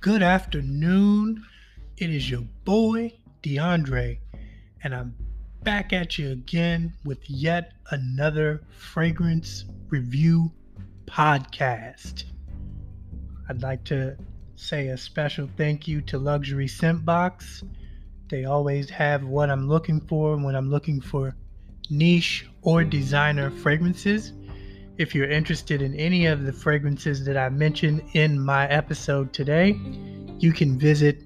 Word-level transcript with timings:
Good 0.00 0.22
afternoon. 0.22 1.44
It 1.98 2.08
is 2.08 2.30
your 2.30 2.40
boy, 2.64 3.12
DeAndre, 3.42 4.18
and 4.82 4.94
I'm 4.94 5.14
back 5.62 5.92
at 5.92 6.16
you 6.16 6.30
again 6.30 6.94
with 7.04 7.18
yet 7.28 7.72
another 7.90 8.62
fragrance 8.70 9.66
review 9.90 10.50
podcast. 11.04 12.24
I'd 13.50 13.60
like 13.60 13.84
to 13.84 14.16
say 14.56 14.88
a 14.88 14.96
special 14.96 15.46
thank 15.58 15.86
you 15.86 16.00
to 16.00 16.18
Luxury 16.18 16.66
Scent 16.66 17.04
Box. 17.04 17.62
They 18.30 18.46
always 18.46 18.88
have 18.88 19.24
what 19.24 19.50
I'm 19.50 19.68
looking 19.68 20.00
for 20.00 20.34
when 20.38 20.56
I'm 20.56 20.70
looking 20.70 21.02
for 21.02 21.36
niche 21.90 22.48
or 22.62 22.84
designer 22.84 23.50
fragrances. 23.50 24.32
If 25.00 25.14
you're 25.14 25.30
interested 25.30 25.80
in 25.80 25.94
any 25.94 26.26
of 26.26 26.44
the 26.44 26.52
fragrances 26.52 27.24
that 27.24 27.38
I 27.38 27.48
mentioned 27.48 28.02
in 28.12 28.38
my 28.38 28.68
episode 28.68 29.32
today, 29.32 29.80
you 30.38 30.52
can 30.52 30.78
visit 30.78 31.22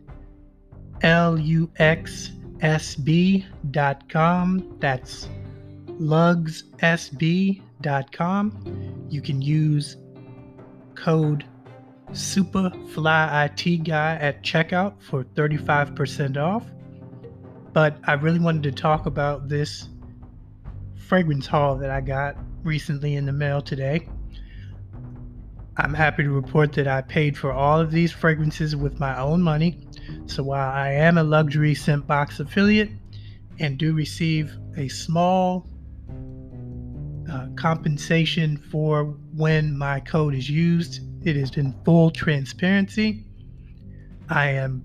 luxsb.com. 1.01 2.37
That's 4.79 5.29
luxsb.com. 5.89 6.69
You 9.11 9.21
can 9.21 9.43
use 9.43 9.97
code 10.95 11.45
SUPAFLYITGUY 12.13 13.91
at 13.91 14.45
checkout 14.45 15.03
for 15.03 15.25
35% 15.25 16.37
off. 16.37 16.63
But 17.73 17.99
I 18.05 18.13
really 18.13 18.39
wanted 18.39 18.63
to 18.63 18.71
talk 18.71 19.07
about 19.07 19.49
this 19.49 19.89
fragrance 20.97 21.49
haul 21.49 21.77
that 21.79 21.91
I 21.91 22.01
got 22.01 22.37
recently 22.65 23.15
in 23.17 23.27
the 23.27 23.33
mail 23.33 23.61
today. 23.61 24.09
I'm 25.77 25.95
happy 25.95 26.23
to 26.23 26.31
report 26.31 26.73
that 26.75 26.87
I 26.87 27.03
paid 27.03 27.37
for 27.37 27.53
all 27.53 27.81
of 27.81 27.91
these 27.91 28.13
fragrances 28.13 28.77
with 28.77 29.01
my 29.01 29.19
own 29.19 29.43
money. 29.43 29.87
So 30.27 30.43
while 30.45 30.71
I 30.71 30.91
am 30.93 31.19
a 31.19 31.25
luxury 31.25 31.75
scent 31.75 32.07
box 32.07 32.39
affiliate 32.39 32.91
and 33.59 33.77
do 33.77 33.93
receive 33.93 34.57
a 34.77 34.89
small 34.89 35.67
uh, 37.31 37.49
compensation 37.57 38.57
for 38.57 39.05
when 39.35 39.77
my 39.77 39.99
code 40.01 40.35
is 40.35 40.49
used, 40.49 41.01
it 41.27 41.37
is 41.37 41.51
in 41.57 41.75
full 41.85 42.11
transparency. 42.11 43.25
I 44.29 44.51
am 44.51 44.85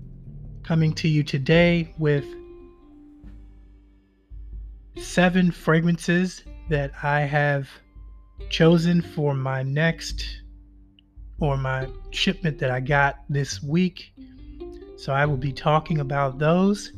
coming 0.64 0.92
to 0.94 1.08
you 1.08 1.22
today 1.22 1.94
with 1.98 2.24
seven 4.96 5.50
fragrances 5.50 6.42
that 6.70 6.92
I 7.02 7.20
have 7.20 7.68
chosen 8.48 9.02
for 9.02 9.34
my 9.34 9.62
next 9.62 10.24
or 11.40 11.56
my 11.56 11.88
shipment 12.10 12.58
that 12.58 12.70
I 12.70 12.80
got 12.80 13.16
this 13.28 13.62
week. 13.62 14.12
So 14.96 15.12
I 15.12 15.26
will 15.26 15.36
be 15.36 15.52
talking 15.52 16.00
about 16.00 16.38
those. 16.38 16.92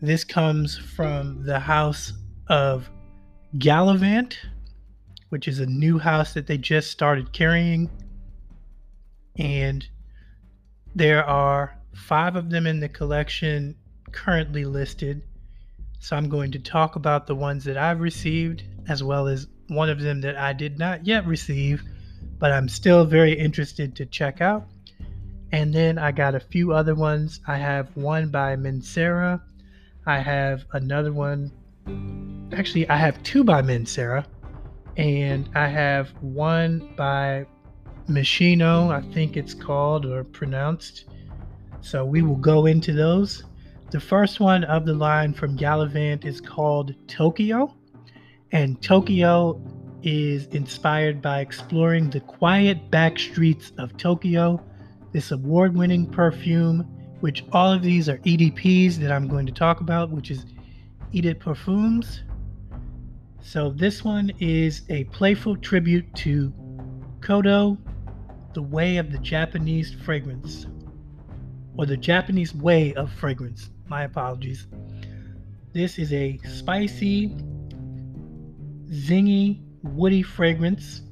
This 0.00 0.24
comes 0.24 0.78
from 0.78 1.44
the 1.44 1.58
house 1.58 2.12
of 2.48 2.88
Gallivant, 3.58 4.38
which 5.30 5.48
is 5.48 5.58
a 5.60 5.66
new 5.66 5.98
house 5.98 6.34
that 6.34 6.46
they 6.46 6.58
just 6.58 6.90
started 6.90 7.32
carrying. 7.32 7.90
And 9.36 9.86
there 10.94 11.24
are 11.24 11.78
five 11.94 12.36
of 12.36 12.50
them 12.50 12.66
in 12.66 12.80
the 12.80 12.88
collection 12.88 13.74
currently 14.12 14.64
listed. 14.64 15.22
So 15.98 16.16
I'm 16.16 16.28
going 16.28 16.52
to 16.52 16.58
talk 16.58 16.96
about 16.96 17.26
the 17.26 17.34
ones 17.34 17.64
that 17.64 17.76
I've 17.76 18.00
received, 18.00 18.62
as 18.88 19.02
well 19.02 19.26
as 19.26 19.46
one 19.68 19.90
of 19.90 20.00
them 20.00 20.20
that 20.22 20.36
I 20.36 20.52
did 20.52 20.78
not 20.78 21.06
yet 21.06 21.26
receive, 21.26 21.82
but 22.38 22.52
I'm 22.52 22.68
still 22.68 23.04
very 23.04 23.32
interested 23.32 23.96
to 23.96 24.06
check 24.06 24.40
out. 24.40 24.66
And 25.52 25.74
then 25.74 25.98
I 25.98 26.12
got 26.12 26.34
a 26.34 26.40
few 26.40 26.72
other 26.72 26.94
ones. 26.94 27.40
I 27.46 27.56
have 27.56 27.96
one 27.96 28.30
by 28.30 28.56
Mancera. 28.56 29.40
I 30.06 30.18
have 30.18 30.64
another 30.72 31.12
one. 31.12 31.52
Actually, 32.52 32.88
I 32.88 32.96
have 32.96 33.22
two 33.22 33.44
by 33.44 33.62
Mancera. 33.62 34.24
And 34.96 35.48
I 35.54 35.68
have 35.68 36.10
one 36.20 36.92
by 36.96 37.46
Moschino, 38.08 38.90
I 38.90 39.02
think 39.12 39.36
it's 39.36 39.54
called 39.54 40.06
or 40.06 40.24
pronounced. 40.24 41.04
So 41.80 42.04
we 42.04 42.22
will 42.22 42.36
go 42.36 42.66
into 42.66 42.92
those. 42.92 43.44
The 43.90 44.00
first 44.00 44.38
one 44.38 44.64
of 44.64 44.84
the 44.84 44.92
line 44.92 45.32
from 45.32 45.56
Gallivant 45.56 46.26
is 46.26 46.42
called 46.42 46.94
Tokyo, 47.08 47.74
and 48.52 48.80
Tokyo 48.82 49.62
is 50.02 50.46
inspired 50.48 51.22
by 51.22 51.40
exploring 51.40 52.10
the 52.10 52.20
quiet 52.20 52.90
back 52.90 53.18
streets 53.18 53.72
of 53.78 53.96
Tokyo. 53.96 54.62
This 55.12 55.30
award 55.30 55.74
winning 55.74 56.06
perfume, 56.06 56.80
which 57.20 57.46
all 57.52 57.72
of 57.72 57.82
these 57.82 58.10
are 58.10 58.18
EDPs 58.18 58.96
that 58.96 59.10
I'm 59.10 59.26
going 59.26 59.46
to 59.46 59.52
talk 59.52 59.80
about, 59.80 60.10
which 60.10 60.30
is 60.30 60.44
Eau 61.14 61.22
de 61.22 61.34
Parfums. 61.34 62.20
So 63.40 63.70
this 63.70 64.04
one 64.04 64.30
is 64.38 64.82
a 64.90 65.04
playful 65.04 65.56
tribute 65.56 66.14
to 66.16 66.52
Kodo, 67.20 67.78
the 68.52 68.60
way 68.60 68.98
of 68.98 69.12
the 69.12 69.18
Japanese 69.18 69.94
fragrance, 69.94 70.66
or 71.78 71.86
the 71.86 71.96
Japanese 71.96 72.54
way 72.54 72.92
of 72.94 73.10
fragrance. 73.12 73.70
My 73.88 74.02
apologies. 74.02 74.66
This 75.72 75.98
is 75.98 76.12
a 76.12 76.38
spicy, 76.38 77.28
zingy, 78.90 79.62
woody 79.82 80.22
fragrance, 80.22 81.02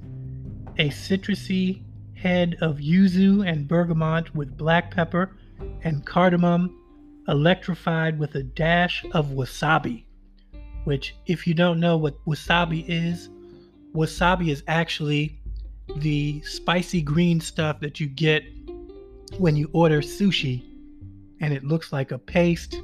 a 0.79 0.91
citrusy 0.91 1.85
head 2.15 2.57
of 2.61 2.79
yuzu 2.79 3.49
and 3.49 3.69
bergamot 3.69 4.35
with 4.35 4.57
black 4.57 4.95
pepper 4.95 5.37
and 5.85 6.05
cardamom, 6.05 6.77
electrified 7.29 8.19
with 8.19 8.35
a 8.35 8.43
dash 8.43 9.05
of 9.13 9.29
wasabi. 9.29 10.05
Which, 10.85 11.15
if 11.27 11.47
you 11.47 11.55
don't 11.55 11.81
know 11.81 11.97
what 11.97 12.25
wasabi 12.27 12.85
is, 12.89 13.29
wasabi 13.95 14.49
is 14.49 14.65
actually 14.67 15.41
the 15.97 16.43
spicy 16.43 17.03
green 17.03 17.41
stuff 17.41 17.79
that 17.81 18.01
you 18.01 18.09
get 18.09 18.43
when 19.39 19.57
you 19.57 19.71
order 19.73 20.01
sushi 20.01 20.63
and 21.41 21.53
it 21.53 21.65
looks 21.65 21.93
like 21.93 22.13
a 22.13 22.19
paste, 22.19 22.81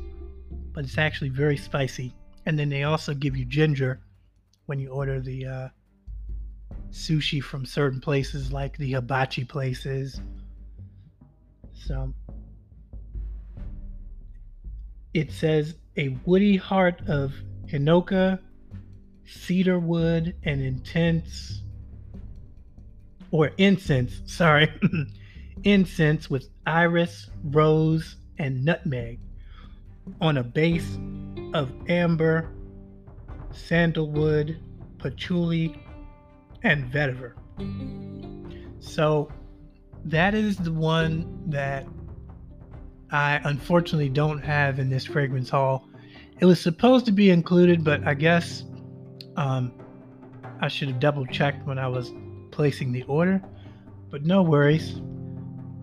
but 0.73 0.85
it's 0.85 0.99
actually 0.99 1.31
very 1.31 1.57
spicy. 1.57 2.15
And 2.47 2.59
then 2.59 2.69
they 2.69 2.83
also 2.85 3.15
give 3.15 3.37
you 3.37 3.45
ginger 3.45 4.01
when 4.67 4.79
you 4.79 4.91
order 4.91 5.21
the 5.21 5.47
uh, 5.47 5.69
sushi 6.91 7.43
from 7.43 7.65
certain 7.65 8.01
places, 8.01 8.53
like 8.53 8.77
the 8.77 8.93
hibachi 8.93 9.45
places. 9.45 10.21
So 11.73 12.13
it 15.15 15.33
says 15.33 15.75
a 15.97 16.17
woody 16.25 16.57
heart 16.57 17.03
of 17.07 17.33
hinoki, 17.67 18.39
cedar 19.25 19.79
wood, 19.79 20.35
and 20.45 20.63
intense 20.63 21.63
or 23.31 23.51
incense, 23.57 24.21
sorry, 24.27 24.71
incense 25.65 26.31
with 26.31 26.49
iris, 26.67 27.31
rose, 27.45 28.17
and 28.39 28.65
nutmeg 28.65 29.21
on 30.21 30.39
a 30.39 30.43
base 30.43 30.99
of 31.55 31.71
amber, 31.89 32.51
sandalwood, 33.53 34.59
patchouli, 34.99 35.75
and 36.62 36.91
vetiver. 36.93 37.35
So 38.81 39.31
that 40.05 40.35
is 40.35 40.57
the 40.57 40.73
one 40.73 41.45
that 41.51 41.87
I 43.11 43.41
unfortunately 43.45 44.09
don't 44.09 44.41
have 44.41 44.79
in 44.79 44.89
this 44.89 45.05
fragrance 45.05 45.51
haul. 45.51 45.87
It 46.41 46.47
was 46.47 46.61
supposed 46.61 47.07
to 47.07 47.12
be 47.12 47.31
included, 47.31 47.85
but 47.85 48.05
I 48.07 48.15
guess 48.15 48.65
um, 49.37 49.73
I 50.61 50.69
should 50.69 50.89
have 50.89 50.99
double 50.99 51.27
checked 51.27 51.67
when 51.67 51.79
I 51.79 51.87
was 51.87 52.11
placing 52.51 52.93
the 52.93 53.03
order. 53.05 53.41
But 54.11 54.25
no 54.25 54.43
worries. 54.43 55.00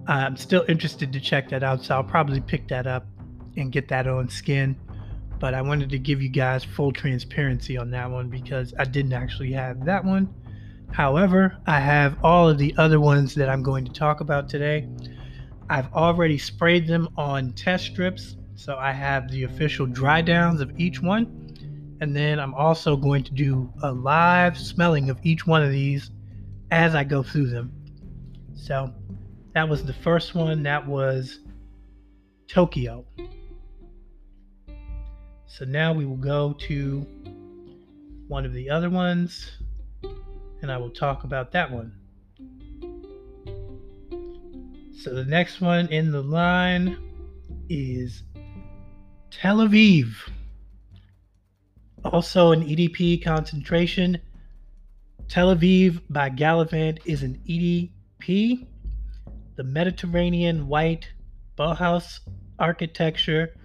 I'm 0.10 0.38
still 0.38 0.66
interested 0.68 1.14
to 1.14 1.20
check 1.20 1.50
that 1.50 1.62
out, 1.62 1.84
so 1.84 1.94
I'll 1.94 2.04
probably 2.04 2.42
pick 2.42 2.68
that 2.70 2.88
up 2.88 3.06
and 3.56 3.72
get 3.72 3.88
that 3.90 4.08
on 4.08 4.28
skin. 4.28 4.76
But 5.40 5.54
I 5.54 5.62
wanted 5.62 5.92
to 5.92 6.00
give 6.00 6.20
you 6.20 6.30
guys 6.30 6.64
full 6.64 6.92
transparency 6.92 7.78
on 7.78 7.92
that 7.92 8.10
one 8.10 8.28
because 8.28 8.74
I 8.80 8.86
didn't 8.86 9.14
actually 9.14 9.52
have 9.52 9.86
that 9.86 10.04
one. 10.04 10.34
However, 10.92 11.56
I 11.68 11.80
have 11.80 12.18
all 12.24 12.50
of 12.50 12.58
the 12.58 12.74
other 12.80 13.00
ones 13.00 13.36
that 13.36 13.50
I'm 13.50 13.62
going 13.62 13.86
to 13.86 13.92
talk 13.92 14.20
about 14.20 14.50
today. 14.50 14.88
I've 15.70 15.94
already 15.94 16.40
sprayed 16.40 16.88
them 16.88 17.08
on 17.16 17.54
test 17.54 17.86
strips, 17.86 18.36
so 18.56 18.78
I 18.78 18.92
have 18.92 19.30
the 19.30 19.44
official 19.44 19.86
dry 19.86 20.24
downs 20.24 20.60
of 20.60 20.72
each 20.80 21.04
one. 21.04 21.56
And 22.02 22.16
then 22.16 22.40
I'm 22.40 22.56
also 22.56 22.98
going 22.98 23.24
to 23.26 23.32
do 23.32 23.72
a 23.84 23.92
live 23.92 24.58
smelling 24.58 25.12
of 25.12 25.20
each 25.22 25.46
one 25.46 25.62
of 25.62 25.70
these 25.70 26.10
as 26.72 26.96
I 26.96 27.04
go 27.04 27.22
through 27.22 27.52
them. 27.52 27.72
So 28.56 28.92
that 29.54 29.68
was 29.68 29.84
the 29.84 29.94
first 29.94 30.36
one. 30.36 30.64
That 30.64 30.88
was 30.88 31.40
Tokyo. 32.48 33.06
So 35.48 35.66
now 35.66 35.94
we 35.94 36.06
will 36.06 36.18
go 36.18 36.54
to 36.68 37.06
one 38.28 38.46
of 38.46 38.54
the 38.54 38.70
other 38.70 38.90
ones 38.90 39.58
and 40.62 40.72
I 40.72 40.78
will 40.78 40.92
talk 40.92 41.24
about 41.24 41.52
that 41.54 41.72
one. 41.72 41.94
So 44.96 45.14
the 45.14 45.26
next 45.26 45.62
one 45.62 45.88
in 45.88 46.12
the 46.12 46.22
line 46.22 46.98
is 47.70 48.24
Tel 49.32 49.58
Aviv. 49.58 50.14
Also 52.04 52.52
an 52.52 52.64
EDP 52.64 53.24
concentration. 53.24 54.20
Tel 55.28 55.56
Aviv 55.56 56.02
by 56.10 56.30
Gallivant 56.30 57.00
is 57.06 57.24
an 57.24 57.42
EDP. 57.48 58.68
The 59.60 59.66
Mediterranean 59.66 60.70
white 60.70 61.12
Bauhaus 61.58 62.22
architecture, 62.60 63.58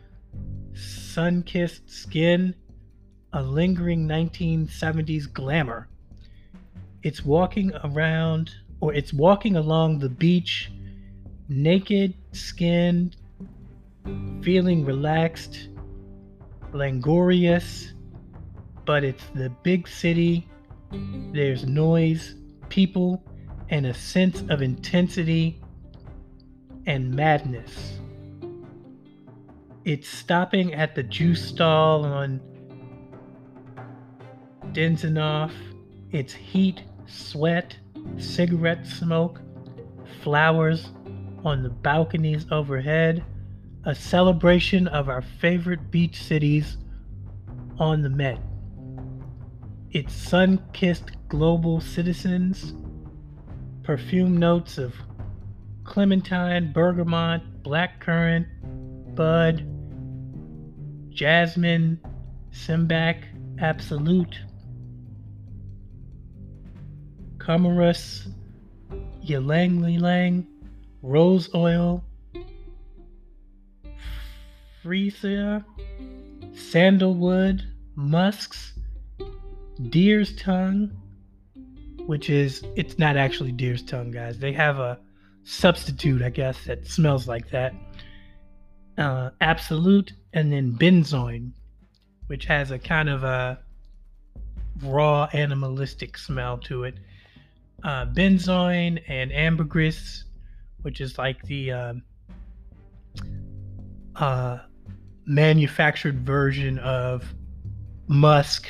sun 0.72 1.44
kissed 1.44 1.88
skin, 1.88 2.56
a 3.32 3.40
lingering 3.40 4.08
1970s 4.08 5.32
glamour. 5.32 5.88
It's 7.04 7.24
walking 7.24 7.70
around, 7.84 8.50
or 8.80 8.92
it's 8.92 9.12
walking 9.12 9.54
along 9.54 10.00
the 10.00 10.08
beach, 10.08 10.72
naked, 11.48 12.14
skinned, 12.32 13.14
feeling 14.42 14.84
relaxed, 14.84 15.68
languorous, 16.72 17.94
but 18.84 19.04
it's 19.04 19.26
the 19.36 19.50
big 19.62 19.86
city. 19.86 20.48
There's 21.32 21.64
noise, 21.64 22.34
people, 22.68 23.24
and 23.68 23.86
a 23.86 23.94
sense 23.94 24.42
of 24.48 24.60
intensity 24.60 25.60
and 26.86 27.14
madness. 27.14 27.98
It's 29.84 30.08
stopping 30.08 30.74
at 30.74 30.94
the 30.94 31.02
juice 31.02 31.46
stall 31.46 32.04
on 32.04 32.40
Dizengoff. 34.72 35.52
It's 36.10 36.32
heat, 36.32 36.82
sweat, 37.06 37.76
cigarette 38.16 38.86
smoke, 38.86 39.40
flowers 40.22 40.90
on 41.44 41.62
the 41.62 41.70
balconies 41.70 42.46
overhead, 42.50 43.24
a 43.84 43.94
celebration 43.94 44.88
of 44.88 45.08
our 45.08 45.22
favorite 45.22 45.90
beach 45.90 46.22
cities 46.22 46.78
on 47.78 48.02
the 48.02 48.08
Med. 48.08 48.40
Its 49.90 50.14
sun 50.14 50.62
kissed 50.72 51.10
global 51.28 51.80
citizens, 51.80 52.74
perfume 53.82 54.36
notes 54.36 54.78
of 54.78 54.94
clementine, 55.84 56.72
bergamot, 56.72 57.42
blackcurrant, 57.62 58.46
bud, 59.14 59.66
jasmine, 61.10 62.00
sambac, 62.52 63.22
absolute, 63.60 64.40
camarus, 67.38 68.28
ylang 69.22 69.84
ylang, 69.84 70.46
rose 71.02 71.48
oil, 71.54 72.02
freesia, 74.82 75.64
sandalwood, 76.54 77.62
musks, 77.94 78.72
deer's 79.90 80.34
tongue, 80.36 80.90
which 82.06 82.28
is 82.28 82.64
it's 82.76 82.98
not 82.98 83.16
actually 83.16 83.52
deer's 83.52 83.82
tongue, 83.82 84.10
guys. 84.10 84.38
They 84.38 84.52
have 84.52 84.78
a 84.78 84.98
substitute, 85.44 86.22
I 86.22 86.30
guess, 86.30 86.64
that 86.64 86.86
smells 86.86 87.28
like 87.28 87.50
that. 87.50 87.74
Uh, 88.96 89.30
absolute, 89.40 90.12
and 90.32 90.52
then 90.52 90.72
benzoin, 90.72 91.52
which 92.26 92.46
has 92.46 92.70
a 92.70 92.78
kind 92.78 93.08
of 93.08 93.24
a 93.24 93.58
raw 94.82 95.28
animalistic 95.32 96.18
smell 96.18 96.58
to 96.58 96.84
it. 96.84 96.94
Uh, 97.82 98.06
benzoin 98.06 99.02
and 99.08 99.32
ambergris, 99.32 100.24
which 100.82 101.00
is 101.00 101.18
like 101.18 101.42
the 101.42 101.70
uh, 101.70 101.94
uh, 104.16 104.58
manufactured 105.26 106.20
version 106.20 106.78
of 106.78 107.34
musk 108.06 108.68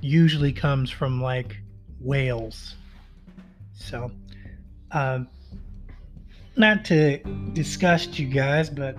usually 0.00 0.52
comes 0.52 0.90
from 0.90 1.20
like 1.20 1.56
whales. 2.00 2.74
So, 3.74 4.10
um, 4.90 5.28
not 6.56 6.84
to 6.86 7.18
disgust 7.52 8.18
you 8.18 8.26
guys, 8.26 8.70
but 8.70 8.96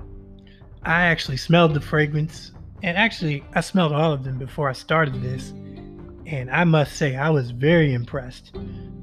I 0.83 1.03
actually 1.03 1.37
smelled 1.37 1.73
the 1.73 1.81
fragrance. 1.81 2.51
And 2.81 2.97
actually, 2.97 3.43
I 3.53 3.61
smelled 3.61 3.93
all 3.93 4.11
of 4.11 4.23
them 4.23 4.37
before 4.37 4.69
I 4.69 4.73
started 4.73 5.21
this. 5.21 5.51
And 6.25 6.49
I 6.51 6.63
must 6.63 6.95
say, 6.95 7.15
I 7.15 7.29
was 7.29 7.51
very 7.51 7.93
impressed. 7.93 8.51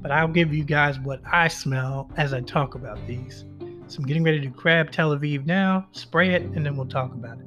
But 0.01 0.11
I'll 0.11 0.27
give 0.27 0.53
you 0.53 0.63
guys 0.63 0.99
what 0.99 1.21
I 1.31 1.47
smell 1.47 2.09
as 2.17 2.33
I 2.33 2.41
talk 2.41 2.75
about 2.75 2.99
these. 3.07 3.45
So 3.87 3.99
I'm 3.99 4.05
getting 4.05 4.23
ready 4.23 4.39
to 4.41 4.47
grab 4.47 4.91
Tel 4.91 5.15
Aviv 5.15 5.45
now, 5.45 5.87
spray 5.91 6.33
it, 6.33 6.43
and 6.43 6.65
then 6.65 6.75
we'll 6.77 6.87
talk 6.87 7.13
about 7.13 7.39
it. 7.39 7.45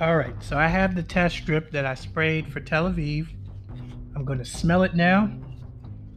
All 0.00 0.16
right, 0.16 0.34
so 0.42 0.58
I 0.58 0.66
have 0.66 0.96
the 0.96 1.04
test 1.04 1.36
strip 1.36 1.70
that 1.70 1.86
I 1.86 1.94
sprayed 1.94 2.52
for 2.52 2.58
Tel 2.58 2.90
Aviv. 2.90 3.28
I'm 4.16 4.24
going 4.24 4.40
to 4.40 4.44
smell 4.44 4.82
it 4.82 4.96
now. 4.96 5.30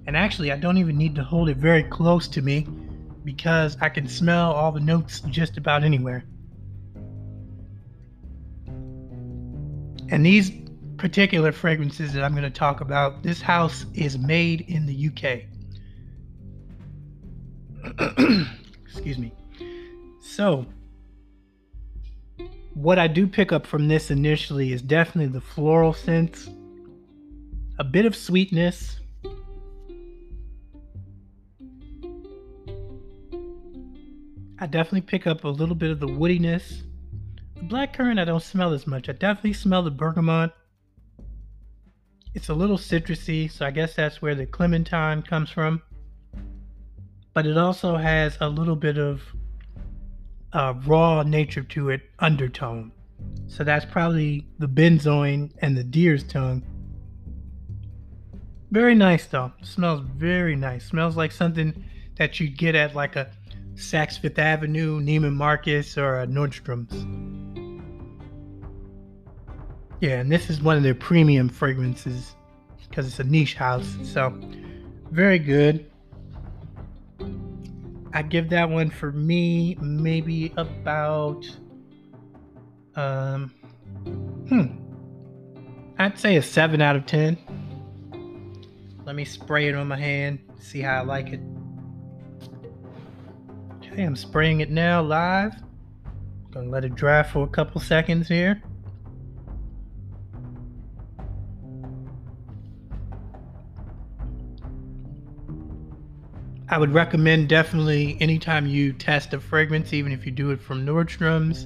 And 0.08 0.18
actually, 0.18 0.52
I 0.52 0.56
don't 0.56 0.80
even 0.80 0.98
need 0.98 1.14
to 1.16 1.24
hold 1.24 1.48
it 1.48 1.58
very 1.58 1.84
close 1.84 2.28
to 2.30 2.42
me 2.42 2.68
because 3.24 3.78
I 3.80 3.90
can 3.90 4.08
smell 4.08 4.52
all 4.52 4.72
the 4.72 4.80
notes 4.80 5.20
just 5.30 5.58
about 5.58 5.84
anywhere. 5.84 6.26
And 10.10 10.26
these 10.26 10.52
particular 10.98 11.52
fragrances 11.52 12.14
that 12.14 12.24
I'm 12.24 12.32
going 12.32 12.44
to 12.44 12.50
talk 12.50 12.82
about, 12.82 13.22
this 13.22 13.42
house 13.42 13.86
is 13.94 14.18
made 14.18 14.62
in 14.62 14.88
the 14.88 15.10
UK. 15.10 15.44
Excuse 18.88 19.20
me. 19.20 19.32
So, 20.20 20.66
what 22.78 23.00
I 23.00 23.08
do 23.08 23.26
pick 23.26 23.52
up 23.52 23.66
from 23.66 23.88
this 23.88 24.12
initially 24.12 24.72
is 24.72 24.84
definitely 24.84 25.32
the 25.34 25.42
floral 25.42 25.94
scents, 25.94 26.48
a 27.80 27.84
bit 27.84 28.06
of 28.06 28.16
sweetness. 28.16 29.00
I 34.60 34.68
definitely 34.68 35.02
pick 35.02 35.26
up 35.26 35.44
a 35.44 35.48
little 35.48 35.74
bit 35.74 35.90
of 35.90 36.00
the 36.00 36.08
woodiness. 36.08 36.84
The 37.56 37.62
blackcurrant 37.62 38.20
I 38.20 38.26
don't 38.26 38.44
smell 38.44 38.74
as 38.74 38.86
much. 38.86 39.10
I 39.10 39.14
definitely 39.14 39.54
smell 39.54 39.82
the 39.82 39.90
bergamot. 39.90 40.52
It's 42.36 42.50
a 42.50 42.54
little 42.54 42.78
citrusy, 42.78 43.50
so 43.50 43.66
I 43.66 43.72
guess 43.72 43.96
that's 43.96 44.22
where 44.22 44.36
the 44.36 44.46
clementine 44.46 45.24
comes 45.24 45.50
from. 45.50 45.82
But 47.34 47.48
it 47.48 47.58
also 47.58 47.96
has 47.96 48.38
a 48.40 48.50
little 48.50 48.76
bit 48.76 49.00
of 49.00 49.24
uh, 50.58 50.74
raw 50.88 51.22
nature 51.22 51.62
to 51.62 51.92
it 51.92 52.02
undertone. 52.18 52.92
So 53.46 53.64
that's 53.64 53.86
probably 53.86 54.48
the 54.58 54.68
benzoin 54.68 55.52
and 55.60 55.78
the 55.78 55.84
deer's 55.84 56.24
tongue. 56.24 56.64
Very 58.72 58.96
nice 58.96 59.28
though. 59.28 59.52
Smells 59.62 60.02
very 60.16 60.56
nice. 60.56 60.88
Smells 60.88 61.16
like 61.16 61.32
something 61.32 61.86
that 62.18 62.40
you'd 62.40 62.58
get 62.58 62.74
at 62.74 62.96
like 62.96 63.16
a 63.16 63.30
Saks 63.76 64.18
Fifth 64.18 64.40
Avenue, 64.40 65.00
Neiman 65.00 65.36
Marcus, 65.36 65.96
or 65.96 66.22
a 66.22 66.26
Nordstrom's. 66.26 67.06
Yeah, 70.02 70.20
and 70.22 70.32
this 70.32 70.50
is 70.50 70.60
one 70.60 70.76
of 70.76 70.82
their 70.82 70.96
premium 70.96 71.50
fragrances 71.50 72.36
because 72.90 73.06
it's 73.06 73.20
a 73.20 73.24
niche 73.24 73.54
house. 73.54 73.96
So 74.02 74.34
very 75.12 75.38
good. 75.38 75.92
I 78.14 78.22
give 78.22 78.50
that 78.50 78.70
one 78.70 78.90
for 78.90 79.12
me 79.12 79.78
maybe 79.82 80.54
about 80.58 81.46
um 82.96 83.54
hmm 84.50 84.88
I'd 86.00 86.20
say 86.20 86.36
a 86.36 86.44
7 86.44 86.80
out 86.80 86.96
of 86.96 87.08
10. 87.08 87.38
Let 89.04 89.16
me 89.16 89.26
spray 89.26 89.68
it 89.68 89.76
on 89.76 89.88
my 89.88 89.98
hand, 89.98 90.40
see 90.60 90.80
how 90.80 91.00
I 91.00 91.02
like 91.02 91.30
it. 91.30 91.40
Okay, 93.78 94.04
I'm 94.04 94.16
spraying 94.16 94.60
it 94.60 94.70
now 94.70 95.02
live. 95.02 95.54
Gonna 96.52 96.70
let 96.70 96.86
it 96.86 96.94
dry 96.94 97.24
for 97.24 97.44
a 97.44 97.48
couple 97.48 97.82
seconds 97.82 98.28
here. 98.28 98.62
I 106.70 106.78
would 106.78 106.94
recommend 106.94 107.48
definitely 107.48 108.18
anytime 108.20 108.68
you 108.68 108.92
test 108.92 109.34
a 109.34 109.40
fragrance, 109.40 109.94
even 109.94 110.12
if 110.12 110.26
you 110.26 110.34
do 110.34 110.52
it 110.52 110.62
from 110.62 110.86
Nordstrom's 110.86 111.66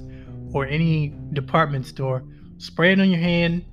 or 0.54 0.64
any 0.66 1.12
department 1.32 1.86
store, 1.86 2.22
spray 2.58 2.92
it 2.92 3.00
on 3.00 3.10
your 3.10 3.18
hand, 3.18 3.64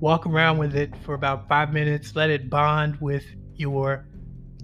walk 0.00 0.26
around 0.26 0.58
with 0.58 0.76
it 0.76 0.94
for 0.98 1.14
about 1.14 1.48
five 1.48 1.72
minutes, 1.72 2.14
let 2.14 2.28
it 2.28 2.50
bond 2.50 3.00
with 3.00 3.24
your 3.54 4.06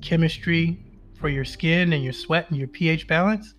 chemistry 0.02 0.85
for 1.19 1.31
your 1.31 1.47
skin 1.47 1.95
and 1.95 2.04
your 2.04 2.12
sweat 2.12 2.50
and 2.50 2.59
your 2.59 2.69
pH 2.69 3.07
balance. 3.07 3.54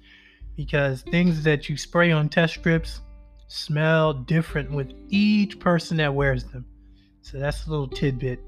Because 0.56 1.02
things 1.02 1.44
that 1.44 1.68
you 1.68 1.76
spray 1.76 2.12
on 2.12 2.30
test 2.30 2.54
strips 2.54 3.02
smell 3.48 4.14
different 4.14 4.70
with 4.70 4.94
each 5.10 5.60
person 5.60 5.98
that 5.98 6.14
wears 6.14 6.44
them. 6.44 6.66
So 7.22 7.40
that's 7.40 7.66
a 7.66 7.72
little 7.72 7.88
tidbit. 7.88 8.40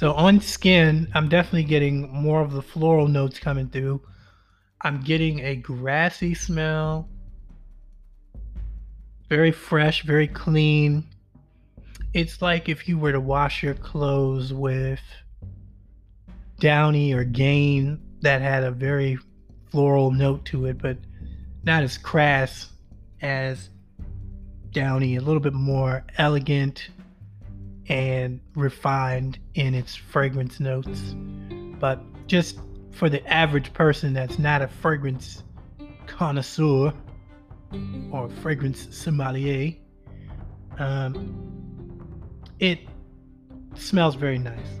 So 0.00 0.14
on 0.14 0.40
skin, 0.40 1.08
I'm 1.12 1.28
definitely 1.28 1.64
getting 1.64 2.10
more 2.10 2.40
of 2.40 2.52
the 2.52 2.62
floral 2.62 3.06
notes 3.06 3.38
coming 3.38 3.68
through. 3.68 4.00
I'm 4.80 5.02
getting 5.02 5.40
a 5.40 5.56
grassy 5.56 6.32
smell. 6.32 7.06
Very 9.28 9.52
fresh, 9.52 10.02
very 10.04 10.26
clean. 10.26 11.06
It's 12.14 12.40
like 12.40 12.70
if 12.70 12.88
you 12.88 12.96
were 12.96 13.12
to 13.12 13.20
wash 13.20 13.62
your 13.62 13.74
clothes 13.74 14.54
with 14.54 15.02
Downy 16.60 17.12
or 17.12 17.24
Gain 17.24 18.00
that 18.22 18.40
had 18.40 18.64
a 18.64 18.70
very 18.70 19.18
floral 19.70 20.12
note 20.12 20.46
to 20.46 20.64
it, 20.64 20.78
but 20.78 20.96
not 21.64 21.82
as 21.82 21.98
crass 21.98 22.70
as 23.20 23.68
Downy, 24.70 25.16
a 25.16 25.20
little 25.20 25.40
bit 25.40 25.52
more 25.52 26.06
elegant 26.16 26.88
and 27.90 28.40
refined 28.54 29.38
in 29.54 29.74
its 29.74 29.96
fragrance 29.96 30.60
notes. 30.60 31.14
But 31.80 32.00
just 32.28 32.60
for 32.92 33.10
the 33.10 33.26
average 33.26 33.72
person 33.72 34.14
that's 34.14 34.38
not 34.38 34.62
a 34.62 34.68
fragrance 34.68 35.42
connoisseur 36.06 36.94
or 38.12 38.28
fragrance 38.42 38.96
sommelier, 38.96 39.74
um, 40.78 42.32
it 42.60 42.78
smells 43.74 44.14
very 44.14 44.38
nice. 44.38 44.78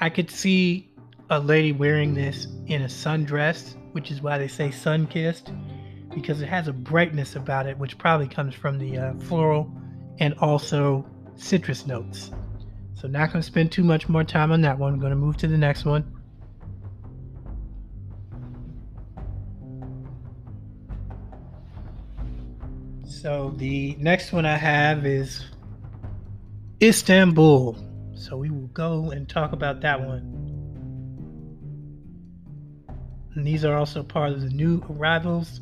I 0.00 0.10
could 0.10 0.30
see 0.30 0.90
a 1.30 1.38
lady 1.38 1.70
wearing 1.70 2.14
this 2.14 2.48
in 2.66 2.82
a 2.82 2.86
sundress, 2.86 3.76
which 3.92 4.10
is 4.10 4.20
why 4.20 4.36
they 4.36 4.48
say 4.48 4.72
sun 4.72 5.06
kissed, 5.06 5.52
because 6.12 6.42
it 6.42 6.48
has 6.48 6.66
a 6.66 6.72
brightness 6.72 7.36
about 7.36 7.66
it, 7.66 7.78
which 7.78 7.98
probably 7.98 8.26
comes 8.26 8.52
from 8.54 8.78
the 8.78 8.98
uh, 8.98 9.14
floral 9.14 9.70
and 10.18 10.34
also 10.34 11.06
citrus 11.36 11.86
notes. 11.86 12.30
So, 12.94 13.08
not 13.08 13.32
going 13.32 13.42
to 13.42 13.46
spend 13.46 13.70
too 13.70 13.84
much 13.84 14.08
more 14.08 14.24
time 14.24 14.52
on 14.52 14.62
that 14.62 14.78
one. 14.78 14.94
I'm 14.94 15.00
going 15.00 15.10
to 15.10 15.16
move 15.16 15.36
to 15.38 15.46
the 15.46 15.58
next 15.58 15.84
one. 15.84 16.10
So, 23.04 23.54
the 23.56 23.96
next 23.98 24.32
one 24.32 24.46
I 24.46 24.56
have 24.56 25.04
is 25.04 25.44
Istanbul. 26.82 27.76
So, 28.14 28.36
we 28.36 28.50
will 28.50 28.68
go 28.68 29.10
and 29.10 29.28
talk 29.28 29.52
about 29.52 29.80
that 29.82 30.00
one. 30.00 30.44
And 33.34 33.46
these 33.46 33.64
are 33.64 33.76
also 33.76 34.02
part 34.02 34.32
of 34.32 34.40
the 34.40 34.50
new 34.50 34.82
arrivals. 34.88 35.60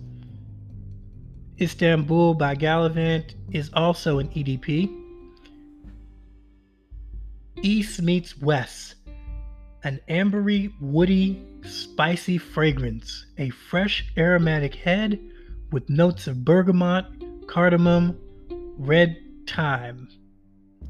Istanbul 1.60 2.34
by 2.34 2.54
Gallivant 2.54 3.34
is 3.50 3.70
also 3.74 4.18
an 4.18 4.28
EDP. 4.28 5.01
East 7.62 8.02
meets 8.02 8.38
West. 8.38 8.96
An 9.84 10.00
ambery, 10.08 10.72
woody, 10.80 11.42
spicy 11.64 12.38
fragrance. 12.38 13.26
A 13.38 13.50
fresh 13.50 14.12
aromatic 14.16 14.74
head 14.74 15.18
with 15.70 15.88
notes 15.88 16.26
of 16.26 16.44
bergamot, 16.44 17.06
cardamom, 17.46 18.18
red 18.78 19.16
thyme, 19.48 20.08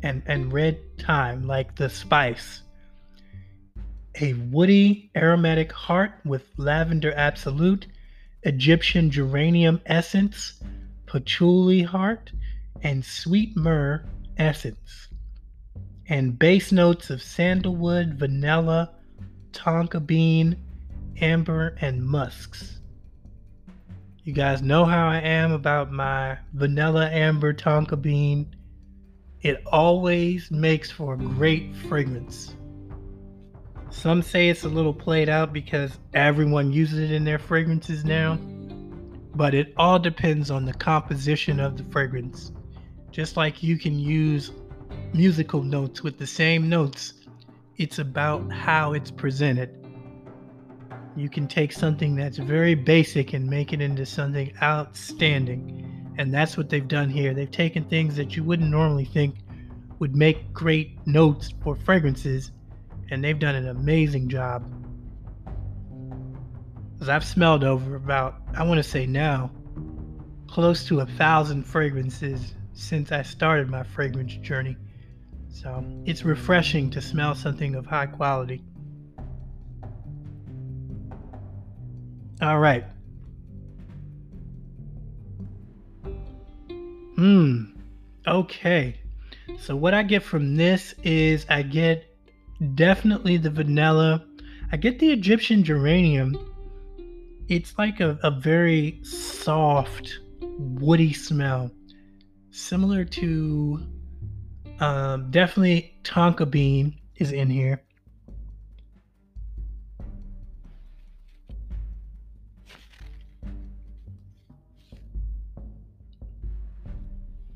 and, 0.03 0.23
and 0.27 0.53
red 0.53 0.79
thyme, 0.99 1.47
like 1.47 1.77
the 1.77 1.89
spice 1.89 2.63
a 4.21 4.35
woody 4.35 5.11
aromatic 5.17 5.73
heart 5.73 6.13
with 6.25 6.47
lavender 6.59 7.13
absolute, 7.17 7.87
Egyptian 8.43 9.11
geranium 9.11 9.81
essence, 9.87 10.61
patchouli 11.07 11.83
heart, 11.83 12.33
and 12.83 13.05
sweet 13.05 13.57
myrrh 13.57 14.05
essence. 14.37 15.09
And 16.13 16.39
base 16.39 16.73
notes 16.73 17.09
of 17.09 17.23
sandalwood, 17.23 18.17
vanilla, 18.19 18.91
tonka 19.53 20.07
bean, 20.07 20.63
amber, 21.23 21.75
and 21.81 22.05
musks. 22.05 22.81
You 24.23 24.35
guys 24.35 24.61
know 24.61 24.85
how 24.85 25.09
I 25.09 25.21
am 25.21 25.53
about 25.53 25.91
my 25.91 26.37
vanilla 26.53 27.09
amber 27.09 27.55
tonka 27.55 27.97
bean. 27.97 28.55
It 29.41 29.63
always 29.65 30.51
makes 30.51 30.91
for 30.91 31.15
a 31.15 31.17
great 31.17 31.75
fragrance. 31.89 32.57
Some 33.89 34.21
say 34.21 34.51
it's 34.51 34.65
a 34.65 34.69
little 34.69 34.93
played 34.93 35.31
out 35.31 35.55
because 35.55 35.99
everyone 36.13 36.75
uses 36.75 36.99
it 36.99 37.11
in 37.11 37.25
their 37.25 37.39
fragrances 37.39 38.05
now, 38.05 38.35
but 39.35 39.55
it 39.55 39.73
all 39.79 39.99
depends 39.99 40.51
on 40.51 40.67
the 40.67 40.75
composition 40.75 41.59
of 41.59 41.79
the 41.79 41.85
fragrance. 41.85 42.53
Just 43.11 43.39
like 43.39 43.63
you 43.63 43.79
can 43.79 43.99
use 43.99 44.51
musical 45.13 45.63
notes 45.63 46.03
with 46.03 46.19
the 46.19 46.27
same 46.27 46.69
notes, 46.69 47.15
it's 47.77 47.99
about 47.99 48.51
how 48.53 48.93
it's 48.93 49.11
presented. 49.11 49.71
You 51.17 51.29
can 51.29 51.47
take 51.47 51.73
something 51.73 52.17
that's 52.17 52.39
very 52.39 52.75
basic 52.75 53.33
and 53.33 53.49
make 53.49 53.73
it 53.73 53.81
into 53.81 54.07
something 54.07 54.53
outstanding. 54.63 56.15
And 56.19 56.33
that's 56.33 56.57
what 56.57 56.69
they've 56.69 56.87
done 56.87 57.11
here. 57.11 57.35
They've 57.35 57.51
taken 57.51 57.85
things 57.85 58.17
that 58.17 58.37
you 58.37 58.45
wouldn't 58.45 58.71
normally 58.71 59.05
think 59.05 59.37
would 59.99 60.17
make 60.17 60.53
great 60.53 60.99
notes 61.07 61.53
for 61.63 61.77
fragrances 61.77 62.51
and 63.11 63.23
they've 63.23 63.39
done 63.39 63.55
an 63.55 63.69
amazing 63.69 64.29
job. 64.29 64.65
Because 66.95 67.09
I've 67.09 67.25
smelled 67.25 67.63
over 67.63 67.95
about, 67.95 68.37
I 68.57 68.65
want 68.65 68.79
to 68.79 68.83
say 68.83 69.07
now, 69.07 69.51
close 70.49 70.85
to 70.87 71.01
a 71.01 71.07
thousand 71.07 71.65
fragrances 71.65 72.55
since 72.75 73.13
I 73.13 73.23
started 73.23 73.69
my 73.69 73.83
fragrance 73.83 74.35
journey. 74.37 74.77
So 75.49 75.85
it's 76.07 76.25
refreshing 76.25 76.91
to 76.91 77.01
smell 77.01 77.35
something 77.35 77.75
of 77.75 77.87
high 77.87 78.07
quality. 78.07 78.63
All 82.41 82.59
right. 82.59 82.85
Hmm. 87.17 87.65
Okay. 88.27 88.99
So 89.59 89.77
what 89.77 89.95
I 89.95 90.03
get 90.03 90.23
from 90.23 90.57
this 90.57 90.95
is 91.05 91.47
I 91.49 91.63
get 91.63 92.05
definitely 92.75 93.37
the 93.37 93.51
vanilla. 93.51 94.25
I 94.73 94.77
get 94.77 94.99
the 94.99 95.13
Egyptian 95.13 95.63
geranium. 95.63 96.37
It's 97.49 97.79
like 97.79 98.01
a, 98.01 98.19
a 98.23 98.31
very 98.31 98.99
soft, 99.03 100.19
woody 100.41 101.13
smell, 101.13 101.71
similar 102.53 103.05
to 103.05 103.83
um, 104.79 105.31
definitely 105.31 105.95
tonka 106.05 106.49
bean 106.49 107.01
is 107.17 107.33
in 107.33 107.51
here. 107.51 107.83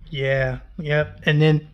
Yeah, 0.08 0.60
yep. 0.78 1.20
And 1.24 1.42
then 1.42 1.68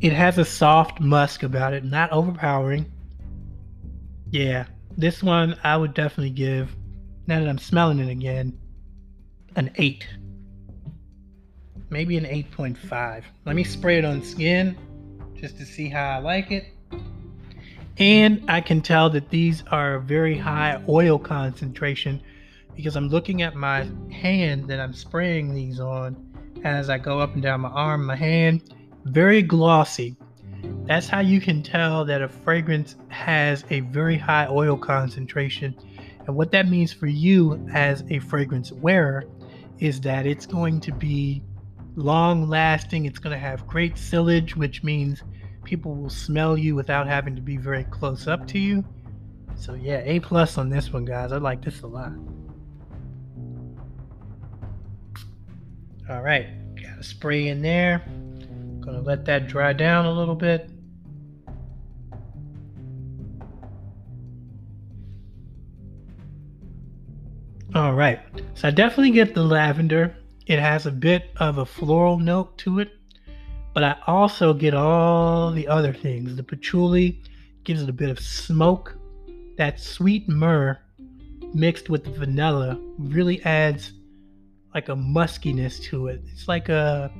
it 0.00 0.12
has 0.12 0.38
a 0.38 0.44
soft 0.44 1.00
musk 1.00 1.42
about 1.42 1.74
it, 1.74 1.84
not 1.84 2.10
overpowering. 2.12 2.90
Yeah, 4.30 4.66
this 4.96 5.22
one 5.22 5.58
I 5.62 5.76
would 5.76 5.92
definitely 5.92 6.30
give, 6.30 6.74
now 7.26 7.40
that 7.40 7.48
I'm 7.48 7.58
smelling 7.58 7.98
it 7.98 8.08
again, 8.08 8.58
an 9.56 9.70
8. 9.76 10.06
Maybe 11.90 12.16
an 12.16 12.24
8.5. 12.24 13.24
Let 13.44 13.56
me 13.56 13.64
spray 13.64 13.98
it 13.98 14.04
on 14.04 14.22
skin 14.22 14.76
just 15.34 15.58
to 15.58 15.66
see 15.66 15.88
how 15.88 16.10
I 16.10 16.18
like 16.18 16.50
it. 16.50 16.66
And 17.98 18.42
I 18.48 18.60
can 18.60 18.80
tell 18.80 19.10
that 19.10 19.28
these 19.28 19.62
are 19.70 19.98
very 19.98 20.38
high 20.38 20.82
oil 20.88 21.18
concentration 21.18 22.22
because 22.74 22.96
I'm 22.96 23.08
looking 23.08 23.42
at 23.42 23.54
my 23.54 23.86
hand 24.10 24.68
that 24.68 24.80
I'm 24.80 24.94
spraying 24.94 25.54
these 25.54 25.80
on 25.80 26.16
as 26.64 26.88
I 26.88 26.98
go 26.98 27.18
up 27.18 27.34
and 27.34 27.42
down 27.42 27.60
my 27.60 27.68
arm, 27.68 28.06
my 28.06 28.16
hand 28.16 28.62
very 29.04 29.42
glossy. 29.42 30.16
That's 30.86 31.08
how 31.08 31.20
you 31.20 31.40
can 31.40 31.62
tell 31.62 32.04
that 32.04 32.22
a 32.22 32.28
fragrance 32.28 32.96
has 33.08 33.64
a 33.70 33.80
very 33.80 34.16
high 34.16 34.46
oil 34.48 34.76
concentration. 34.76 35.74
And 36.26 36.36
what 36.36 36.52
that 36.52 36.68
means 36.68 36.92
for 36.92 37.06
you 37.06 37.66
as 37.72 38.04
a 38.10 38.18
fragrance 38.18 38.72
wearer 38.72 39.24
is 39.78 40.00
that 40.02 40.26
it's 40.26 40.46
going 40.46 40.80
to 40.80 40.92
be 40.92 41.42
long 41.96 42.48
lasting, 42.48 43.04
it's 43.04 43.18
going 43.18 43.32
to 43.34 43.38
have 43.38 43.66
great 43.66 43.96
sillage, 43.96 44.56
which 44.56 44.82
means 44.82 45.22
people 45.64 45.94
will 45.94 46.10
smell 46.10 46.56
you 46.56 46.74
without 46.74 47.06
having 47.06 47.34
to 47.36 47.42
be 47.42 47.56
very 47.56 47.84
close 47.84 48.26
up 48.26 48.46
to 48.48 48.58
you. 48.58 48.84
So 49.56 49.74
yeah, 49.74 50.00
A 50.04 50.20
plus 50.20 50.56
on 50.58 50.70
this 50.70 50.92
one, 50.92 51.04
guys. 51.04 51.32
I 51.32 51.36
like 51.36 51.62
this 51.64 51.82
a 51.82 51.86
lot. 51.86 52.12
All 56.08 56.22
right, 56.22 56.74
got 56.74 56.98
a 56.98 57.02
spray 57.04 57.48
in 57.48 57.62
there. 57.62 58.02
Gonna 58.80 59.02
let 59.02 59.24
that 59.26 59.46
dry 59.46 59.72
down 59.72 60.06
a 60.06 60.12
little 60.12 60.34
bit. 60.34 60.70
All 67.74 67.94
right. 67.94 68.18
So 68.54 68.68
I 68.68 68.70
definitely 68.72 69.12
get 69.12 69.34
the 69.34 69.44
lavender. 69.44 70.16
It 70.46 70.58
has 70.58 70.86
a 70.86 70.90
bit 70.90 71.30
of 71.36 71.58
a 71.58 71.66
floral 71.66 72.18
note 72.18 72.58
to 72.58 72.80
it, 72.80 72.92
but 73.72 73.84
I 73.84 73.96
also 74.06 74.52
get 74.52 74.74
all 74.74 75.52
the 75.52 75.68
other 75.68 75.92
things. 75.92 76.34
The 76.34 76.42
patchouli 76.42 77.22
gives 77.64 77.82
it 77.82 77.88
a 77.88 77.92
bit 77.92 78.10
of 78.10 78.18
smoke. 78.18 78.96
That 79.56 79.78
sweet 79.78 80.28
myrrh 80.28 80.78
mixed 81.52 81.88
with 81.88 82.04
the 82.04 82.10
vanilla 82.10 82.80
really 82.98 83.42
adds 83.44 83.92
like 84.74 84.88
a 84.88 84.94
muskiness 84.94 85.82
to 85.84 86.08
it. 86.08 86.22
It's 86.32 86.48
like 86.48 86.68
a 86.68 87.12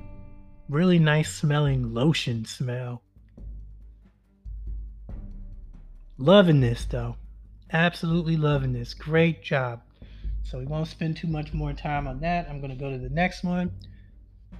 really 0.68 0.98
nice 0.98 1.32
smelling 1.32 1.92
lotion 1.92 2.44
smell. 2.44 3.02
Loving 6.16 6.60
this 6.60 6.84
though. 6.84 7.16
Absolutely 7.72 8.36
loving 8.36 8.72
this. 8.72 8.94
Great 8.94 9.42
job. 9.42 9.82
So 10.42 10.58
we 10.58 10.66
won't 10.66 10.88
spend 10.88 11.16
too 11.16 11.28
much 11.28 11.52
more 11.52 11.72
time 11.72 12.06
on 12.08 12.20
that. 12.20 12.48
I'm 12.48 12.60
going 12.60 12.70
to 12.70 12.76
go 12.76 12.90
to 12.90 12.98
the 12.98 13.10
next 13.10 13.44
one. 13.44 13.70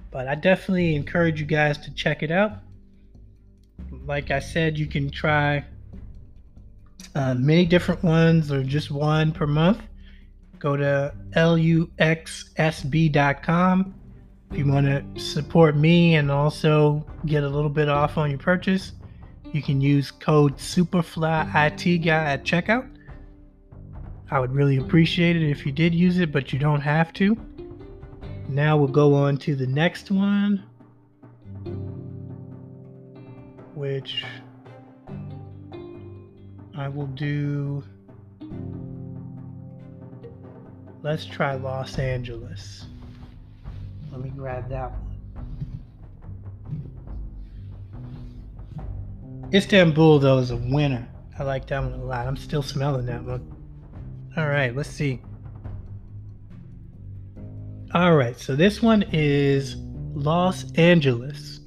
But 0.09 0.27
I 0.27 0.35
definitely 0.35 0.95
encourage 0.95 1.39
you 1.39 1.45
guys 1.45 1.77
to 1.79 1.93
check 1.93 2.23
it 2.23 2.31
out. 2.31 2.53
Like 4.05 4.31
I 4.31 4.39
said, 4.39 4.77
you 4.77 4.87
can 4.87 5.09
try 5.09 5.65
uh, 7.15 7.33
many 7.35 7.65
different 7.65 8.03
ones 8.03 8.51
or 8.51 8.63
just 8.63 8.91
one 8.91 9.31
per 9.31 9.47
month. 9.47 9.81
Go 10.59 10.77
to 10.77 11.13
luxsb.com 11.35 12.35
if 14.51 14.57
you 14.57 14.67
want 14.67 14.85
to 14.85 15.03
support 15.19 15.77
me 15.77 16.15
and 16.15 16.29
also 16.29 17.05
get 17.25 17.43
a 17.43 17.49
little 17.49 17.69
bit 17.69 17.89
off 17.89 18.17
on 18.17 18.29
your 18.29 18.39
purchase. 18.39 18.91
You 19.53 19.61
can 19.61 19.81
use 19.81 20.11
code 20.11 20.57
SUPAFLYIT 20.57 22.03
guy 22.05 22.25
at 22.33 22.43
checkout. 22.43 22.90
I 24.31 24.39
would 24.39 24.53
really 24.53 24.77
appreciate 24.77 25.35
it 25.35 25.43
if 25.43 25.65
you 25.65 25.73
did 25.73 25.93
use 25.93 26.17
it, 26.19 26.31
but 26.31 26.53
you 26.53 26.59
don't 26.59 26.79
have 26.79 27.11
to. 27.13 27.37
Now 28.47 28.77
we'll 28.77 28.87
go 28.87 29.13
on 29.13 29.35
to 29.39 29.55
the 29.55 29.67
next 29.67 30.09
one, 30.09 30.63
which 33.75 34.23
I 36.77 36.87
will 36.87 37.07
do. 37.07 37.83
Let's 41.03 41.25
try 41.25 41.55
Los 41.55 41.99
Angeles. 41.99 42.85
Let 44.13 44.21
me 44.21 44.29
grab 44.29 44.69
that 44.69 44.91
one. 44.91 45.07
Istanbul, 49.53 50.19
though, 50.19 50.37
is 50.37 50.51
a 50.51 50.55
winner. 50.55 51.05
I 51.37 51.43
like 51.43 51.67
that 51.67 51.83
one 51.83 51.93
a 51.93 52.03
lot. 52.03 52.27
I'm 52.27 52.37
still 52.37 52.63
smelling 52.63 53.07
that 53.07 53.23
one. 53.23 53.50
All 54.37 54.47
right, 54.47 54.73
let's 54.73 54.89
see. 54.89 55.19
All 57.93 58.15
right, 58.15 58.39
so 58.39 58.55
this 58.55 58.81
one 58.81 59.03
is 59.11 59.75
Los 60.13 60.71
Angeles. 60.75 61.59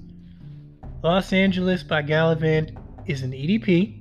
Los 1.03 1.35
Angeles 1.35 1.83
by 1.83 2.01
Gallivant 2.01 2.71
is 3.05 3.21
an 3.21 3.33
EDP, 3.33 4.01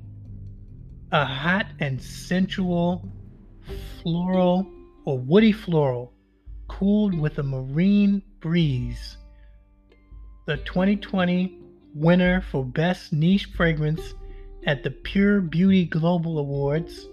a 1.11 1.25
hot 1.25 1.65
and 1.81 2.01
sensual 2.01 3.05
floral 4.01 4.65
or 5.03 5.19
woody 5.19 5.51
floral, 5.51 6.13
cooled 6.69 7.19
with 7.19 7.39
a 7.39 7.43
marine 7.43 8.21
breeze. 8.39 9.17
The 10.47 10.55
2020 10.55 11.59
winner 11.93 12.39
for 12.39 12.63
Best 12.63 13.11
Niche 13.11 13.47
Fragrance 13.57 14.13
at 14.65 14.83
the 14.83 14.91
Pure 14.91 15.41
Beauty 15.41 15.83
Global 15.83 16.39
Awards 16.39 17.09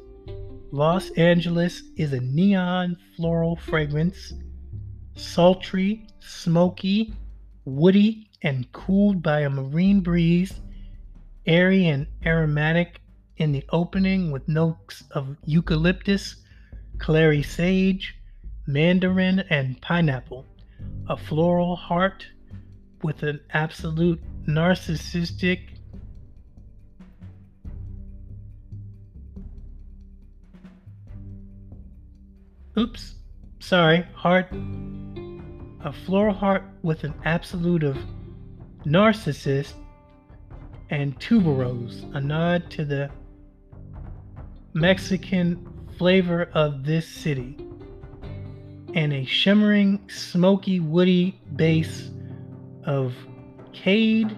Los 0.72 1.10
Angeles 1.10 1.82
is 1.96 2.12
a 2.12 2.20
neon 2.20 2.96
floral 3.16 3.56
fragrance, 3.56 4.32
sultry, 5.16 6.06
smoky, 6.20 7.12
woody, 7.64 8.30
and 8.42 8.70
cooled 8.70 9.20
by 9.20 9.40
a 9.40 9.50
marine 9.50 10.00
breeze, 10.00 10.60
airy 11.44 11.88
and 11.88 12.06
aromatic 12.24 13.00
in 13.36 13.50
the 13.50 13.64
opening 13.70 14.30
with 14.30 14.46
notes 14.46 15.02
of 15.10 15.36
eucalyptus, 15.44 16.36
clary 16.98 17.42
sage, 17.42 18.14
mandarin, 18.68 19.40
and 19.50 19.80
pineapple. 19.80 20.46
A 21.08 21.16
floral 21.16 21.74
heart 21.74 22.24
with 23.02 23.24
an 23.24 23.40
absolute 23.52 24.22
narcissistic 24.46 25.69
Oops, 32.80 33.14
sorry, 33.58 34.06
heart. 34.14 34.46
A 35.84 35.92
floral 35.92 36.32
heart 36.32 36.62
with 36.80 37.04
an 37.04 37.12
absolute 37.26 37.82
of 37.82 37.98
narcissist 38.86 39.74
and 40.88 41.14
tuberose, 41.20 42.10
a 42.14 42.22
nod 42.22 42.70
to 42.70 42.86
the 42.86 43.10
Mexican 44.72 45.68
flavor 45.98 46.48
of 46.54 46.84
this 46.84 47.06
city, 47.06 47.54
and 48.94 49.12
a 49.12 49.26
shimmering, 49.26 50.00
smoky, 50.08 50.80
woody 50.80 51.38
base 51.56 52.10
of 52.84 53.12
cade. 53.74 54.34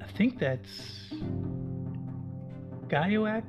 I 0.00 0.06
think 0.16 0.38
that's 0.38 1.10
guaiac 2.86 3.42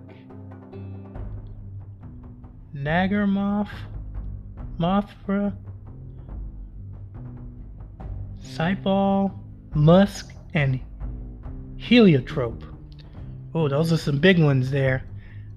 Nagarmoth, 2.75 3.69
Mothra, 4.79 5.55
Cypal, 8.41 9.37
Musk, 9.73 10.33
and 10.53 10.79
Heliotrope. 11.77 12.63
Oh, 13.53 13.67
those 13.67 13.91
are 13.91 13.97
some 13.97 14.19
big 14.19 14.39
ones 14.39 14.71
there. 14.71 15.03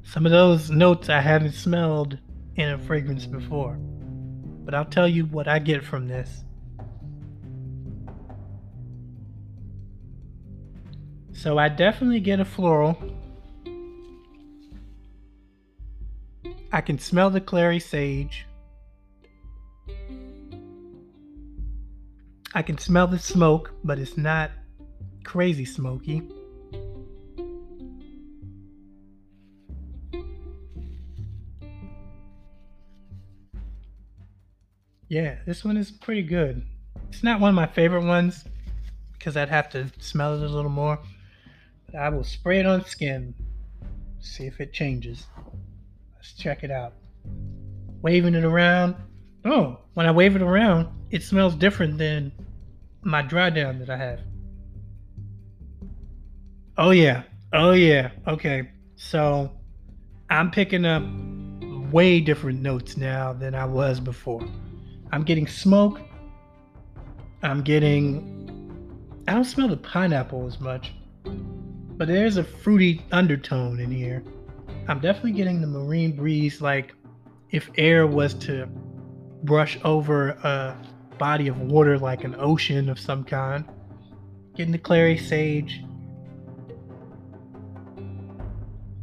Some 0.03 0.27
of 0.27 0.33
those 0.33 0.71
notes 0.71 1.09
I 1.09 1.21
haven't 1.21 1.53
smelled 1.53 2.19
in 2.57 2.71
a 2.71 2.79
fragrance 2.79 3.27
before. 3.27 3.77
But 4.65 4.75
I'll 4.75 4.85
tell 4.85 5.09
you 5.09 5.27
what 5.27 5.47
I 5.47 5.59
get 5.59 5.85
from 5.85 6.09
this. 6.09 6.45
So 11.33 11.59
I 11.59 11.69
definitely 11.69 12.21
get 12.21 12.41
a 12.41 12.45
floral 12.45 12.97
I 16.75 16.81
can 16.81 16.99
smell 16.99 17.31
the 17.31 17.41
clary 17.41 17.79
sage. 17.79 18.47
I 22.53 22.63
can 22.63 22.79
smell 22.79 23.07
the 23.07 23.21
smoke, 23.21 23.71
but 23.85 24.01
it's 24.01 24.17
not 24.17 24.51
crazy 25.23 25.65
smoky. 25.65 26.23
Yeah, 35.07 35.37
this 35.47 35.65
one 35.65 35.77
is 35.77 35.93
pretty 35.93 36.23
good. 36.23 36.67
It's 37.09 37.23
not 37.23 37.39
one 37.39 37.51
of 37.51 37.55
my 37.55 37.69
favorite 37.69 38.05
ones 38.05 38.43
because 39.13 39.37
I'd 39.37 39.49
have 39.49 39.71
to 39.71 39.93
smell 40.01 40.35
it 40.35 40.43
a 40.43 40.53
little 40.53 40.73
more. 40.73 40.99
But 41.87 42.01
I 42.01 42.09
will 42.09 42.25
spray 42.25 42.59
it 42.59 42.67
on 42.67 42.85
skin, 42.85 43.33
see 44.19 44.47
if 44.47 44.61
it 44.61 44.73
changes. 44.73 45.29
Let's 46.25 46.33
check 46.33 46.65
it 46.65 46.71
out. 46.71 46.95
Waving 48.01 48.35
it 48.35 48.45
around. 48.45 48.97
Oh, 49.45 49.81
when 49.93 50.07
I 50.07 50.11
wave 50.11 50.35
it 50.35 50.41
around, 50.41 50.89
it 51.11 51.23
smells 51.23 51.55
different 51.55 51.99
than 51.99 52.33
my 53.03 53.21
dry 53.21 53.51
down 53.51 53.79
that 53.81 53.91
I 53.91 53.99
have. 53.99 54.21
Oh, 56.79 56.93
yeah. 56.93 57.25
Oh, 57.53 57.73
yeah. 57.73 58.11
Okay. 58.27 58.71
So 58.97 59.53
I'm 60.31 60.51
picking 60.51 60.87
up 60.87 61.03
way 61.93 62.21
different 62.21 62.63
notes 62.63 62.97
now 62.97 63.35
than 63.35 63.55
I 63.55 63.67
was 63.67 64.01
before. 64.01 64.49
I'm 65.13 65.25
getting 65.25 65.47
smoke. 65.47 66.01
I'm 67.43 67.61
getting. 67.61 69.21
I 69.29 69.35
don't 69.35 69.45
smell 69.45 69.69
the 69.69 69.77
pineapple 69.77 70.47
as 70.47 70.59
much, 70.59 70.95
but 71.27 72.09
there's 72.09 72.39
a 72.39 72.45
fruity 72.45 73.05
undertone 73.13 73.79
in 73.79 73.91
here. 73.91 74.25
I'm 74.87 75.01
definitely 75.01 75.33
getting 75.33 75.61
the 75.61 75.67
marine 75.67 76.15
breeze 76.15 76.61
like 76.61 76.95
if 77.51 77.71
air 77.79 78.07
was 78.07 78.35
to 78.35 78.67
brush 79.43 79.79
over 79.85 80.31
a 80.31 80.77
body 81.19 81.49
of 81.49 81.59
water 81.61 81.99
like 81.99 82.25
an 82.25 82.35
ocean 82.39 82.89
of 82.89 82.99
some 82.99 83.25
kind. 83.25 83.65
Getting 84.55 84.73
the 84.73 84.79
clary 84.79 85.17
sage. 85.17 85.83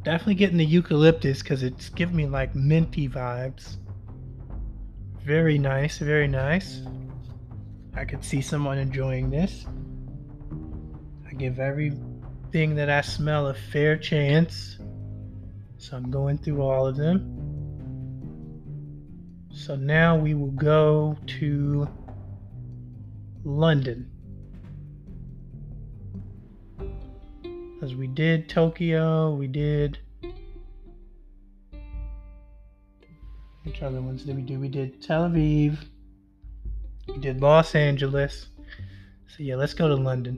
Definitely 0.04 0.36
getting 0.36 0.58
the 0.58 0.66
eucalyptus 0.66 1.42
because 1.42 1.64
it's 1.64 1.90
giving 1.90 2.16
me 2.16 2.28
like 2.28 2.56
minty 2.56 3.08
vibes. 3.10 3.78
Very 5.24 5.58
nice, 5.58 6.00
very 6.00 6.28
nice. 6.28 6.82
I 7.96 8.06
could 8.06 8.24
see 8.24 8.42
someone 8.42 8.78
enjoying 8.78 9.30
this. 9.30 9.66
I 11.30 11.34
give 11.34 11.60
everything 11.60 12.76
that 12.76 12.90
I 12.90 13.02
smell 13.02 13.48
a 13.48 13.54
fair 13.54 13.98
chance. 13.98 14.78
So 15.82 15.98
I'm 15.98 16.12
going 16.12 16.38
through 16.38 16.62
all 16.62 16.86
of 16.86 16.96
them. 16.96 17.26
So 19.52 19.76
now 19.76 20.16
we 20.16 20.36
will 20.36 20.52
go 20.52 21.18
to 21.40 21.90
London. 23.44 24.08
As 27.82 27.96
we 27.96 28.06
did 28.06 28.48
Tokyo, 28.48 29.34
we 29.34 29.48
did. 29.48 29.98
Which 33.64 33.82
other 33.82 34.02
ones 34.02 34.22
did 34.22 34.36
we 34.36 34.44
do? 34.44 34.60
We 34.60 34.68
did 34.68 35.02
Tel 35.02 35.30
Aviv. 35.30 35.80
We 37.08 37.18
did 37.18 37.42
Los 37.42 37.74
Angeles. 37.74 38.50
So 39.28 39.38
yeah, 39.40 39.56
let's 39.56 39.74
go 39.74 39.88
to 39.88 39.96
London. 39.96 40.38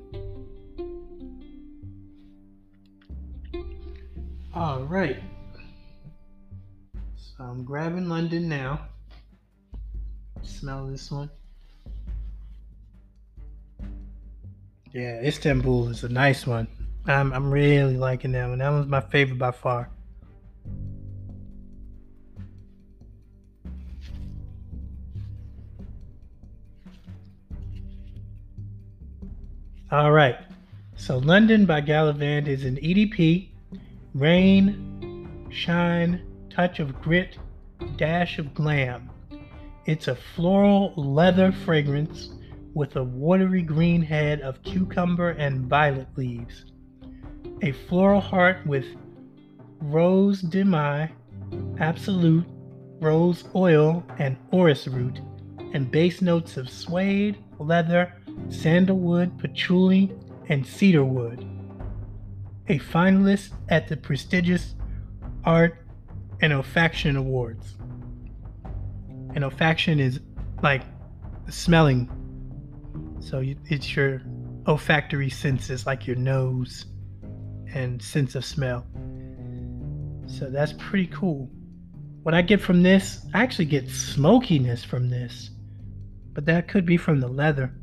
All 4.56 4.84
right. 4.84 5.18
So 7.36 7.44
I'm 7.44 7.64
grabbing 7.64 8.10
London 8.10 8.48
now. 8.48 8.82
Smell 10.44 10.86
this 10.86 11.10
one. 11.10 11.32
Yeah, 14.92 15.20
Istanbul 15.24 15.90
is 15.90 16.04
a 16.04 16.10
nice 16.10 16.46
one. 16.46 16.68
I'm 17.08 17.34
I'm 17.34 17.50
really 17.50 17.98
liking 17.98 18.34
that 18.34 18.48
one. 18.48 18.60
That 18.60 18.70
one's 18.70 18.88
my 18.88 19.02
favorite 19.02 19.40
by 19.40 19.50
far. 19.50 19.90
All 29.92 30.12
right. 30.12 30.38
So 30.96 31.18
London 31.18 31.66
by 31.66 31.82
Gallivant 31.82 32.48
is 32.48 32.64
an 32.64 32.76
EDP, 32.78 33.48
rain, 34.14 35.50
shine, 35.52 36.22
touch 36.54 36.80
of 36.80 37.02
grit, 37.02 37.38
dash 37.98 38.38
of 38.38 38.54
glam. 38.54 39.10
It's 39.86 40.08
a 40.08 40.16
floral 40.16 40.94
leather 40.96 41.52
fragrance 41.52 42.30
with 42.74 42.96
a 42.96 43.04
watery 43.04 43.62
green 43.62 44.02
head 44.02 44.42
of 44.42 44.62
cucumber 44.64 45.32
and 45.32 45.66
violet 45.68 46.08
leaves. 46.16 46.66
A 47.62 47.72
floral 47.72 48.22
heart 48.22 48.66
with 48.66 48.86
rose 49.82 50.42
de 50.42 50.64
mai, 50.64 51.12
absolute, 51.80 52.46
rose 53.02 53.44
oil, 53.56 54.04
and 54.20 54.38
orris 54.52 54.88
root, 54.88 55.20
and 55.74 55.92
base 55.92 56.22
notes 56.22 56.58
of 56.58 56.70
suede, 56.70 57.38
leather, 57.60 58.14
sandalwood, 58.50 59.38
patchouli, 59.40 60.12
and 60.50 60.66
cedarwood. 60.66 61.46
A 62.70 62.80
finalist 62.80 63.52
at 63.70 63.88
the 63.88 63.98
prestigious 63.98 64.76
Art 65.46 65.83
and 66.42 66.54
Olfaction 66.54 67.18
Awards. 67.18 67.76
And 69.36 69.44
olfaction 69.44 70.00
is 70.00 70.20
like 70.62 70.84
smelling. 71.50 72.10
So 73.20 73.44
it's 73.66 73.96
your 73.96 74.22
olfactory 74.68 75.30
senses, 75.30 75.86
like 75.86 76.06
your 76.06 76.16
nose 76.16 76.86
and 77.74 78.02
sense 78.02 78.36
of 78.36 78.46
smell. 78.46 78.86
So 80.28 80.50
that's 80.50 80.74
pretty 80.74 81.08
cool. 81.08 81.50
What 82.24 82.34
I 82.34 82.42
get 82.42 82.62
from 82.62 82.84
this, 82.84 83.26
I 83.34 83.44
actually 83.44 83.66
get 83.66 83.90
smokiness 83.90 84.84
from 84.84 85.10
this, 85.10 85.50
but 86.34 86.46
that 86.46 86.68
could 86.68 86.86
be 86.86 86.96
from 86.96 87.20
the 87.20 87.28
leather. 87.28 87.74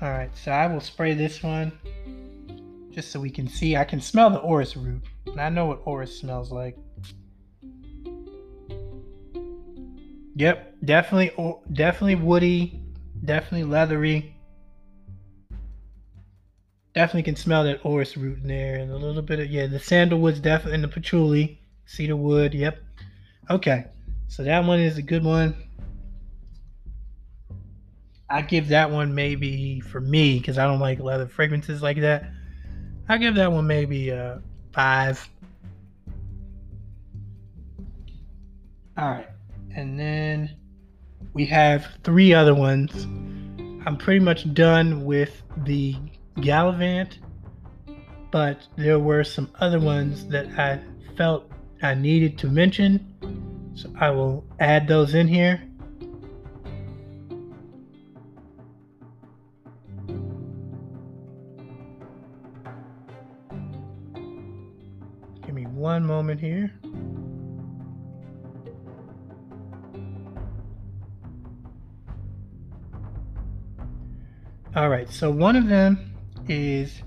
All 0.00 0.10
right, 0.10 0.30
so 0.36 0.52
I 0.52 0.68
will 0.68 0.80
spray 0.80 1.14
this 1.14 1.42
one 1.42 1.72
just 2.98 3.12
so 3.12 3.20
we 3.20 3.30
can 3.30 3.46
see. 3.46 3.76
I 3.76 3.84
can 3.84 4.00
smell 4.00 4.28
the 4.28 4.40
orris 4.40 4.76
root, 4.76 5.04
and 5.26 5.40
I 5.40 5.50
know 5.50 5.66
what 5.66 5.82
orris 5.84 6.18
smells 6.18 6.50
like. 6.50 6.76
Yep, 10.34 10.74
definitely, 10.84 11.30
definitely 11.72 12.16
woody, 12.16 12.82
definitely 13.24 13.70
leathery. 13.70 14.34
Definitely 16.92 17.22
can 17.22 17.36
smell 17.36 17.62
that 17.62 17.78
orris 17.84 18.16
root 18.16 18.38
in 18.38 18.48
there, 18.48 18.80
and 18.80 18.90
a 18.90 18.96
little 18.96 19.22
bit 19.22 19.38
of 19.38 19.46
yeah, 19.46 19.68
the 19.68 19.78
sandalwood's 19.78 20.40
definitely 20.40 20.74
and 20.74 20.82
the 20.82 20.88
patchouli, 20.88 21.60
cedar 21.86 22.16
wood. 22.16 22.52
Yep. 22.52 22.82
Okay, 23.48 23.84
so 24.26 24.42
that 24.42 24.64
one 24.64 24.80
is 24.80 24.98
a 24.98 25.02
good 25.02 25.22
one. 25.22 25.54
I 28.28 28.42
give 28.42 28.66
that 28.68 28.90
one 28.90 29.14
maybe 29.14 29.78
for 29.78 30.00
me 30.00 30.40
because 30.40 30.58
I 30.58 30.64
don't 30.64 30.80
like 30.80 30.98
leather 30.98 31.28
fragrances 31.28 31.80
like 31.80 32.00
that. 32.00 32.32
I 33.08 33.16
give 33.16 33.34
that 33.36 33.50
one 33.50 33.66
maybe 33.66 34.10
a 34.10 34.42
five. 34.72 35.28
All 38.98 39.10
right, 39.10 39.28
and 39.74 39.98
then 39.98 40.50
we 41.32 41.46
have 41.46 41.86
three 42.04 42.34
other 42.34 42.54
ones. 42.54 43.06
I'm 43.86 43.96
pretty 43.96 44.20
much 44.20 44.52
done 44.52 45.04
with 45.04 45.42
the 45.64 45.96
Gallivant, 46.40 47.18
but 48.30 48.66
there 48.76 48.98
were 48.98 49.24
some 49.24 49.50
other 49.58 49.80
ones 49.80 50.26
that 50.26 50.46
I 50.58 50.80
felt 51.16 51.50
I 51.80 51.94
needed 51.94 52.36
to 52.38 52.48
mention, 52.48 53.72
so 53.74 53.90
I 53.98 54.10
will 54.10 54.44
add 54.60 54.86
those 54.86 55.14
in 55.14 55.28
here. 55.28 55.67
One 65.98 66.06
moment 66.06 66.40
here. 66.40 66.72
All 74.76 74.88
right, 74.88 75.10
so 75.10 75.28
one 75.28 75.56
of 75.56 75.66
them 75.66 76.14
is 76.48 77.02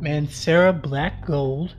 Mancera 0.00 0.80
Black 0.80 1.26
Gold. 1.26 1.74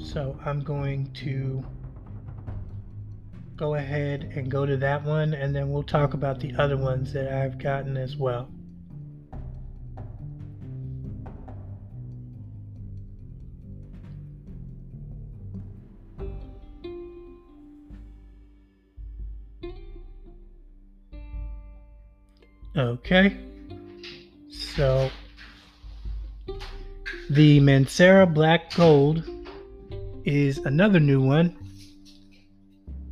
So 0.00 0.38
I'm 0.44 0.60
going 0.60 1.12
to 1.14 1.64
go 3.56 3.74
ahead 3.74 4.30
and 4.36 4.48
go 4.48 4.64
to 4.64 4.76
that 4.76 5.02
one, 5.04 5.34
and 5.34 5.56
then 5.56 5.68
we'll 5.68 5.82
talk 5.82 6.14
about 6.14 6.38
the 6.38 6.54
other 6.58 6.76
ones 6.76 7.12
that 7.12 7.26
I've 7.26 7.58
gotten 7.58 7.96
as 7.96 8.16
well. 8.16 8.48
Okay. 22.78 23.36
So 24.50 25.10
the 27.28 27.58
Mancera 27.58 28.32
Black 28.32 28.72
Gold 28.72 29.28
is 30.24 30.58
another 30.58 31.00
new 31.00 31.20
one. 31.20 31.56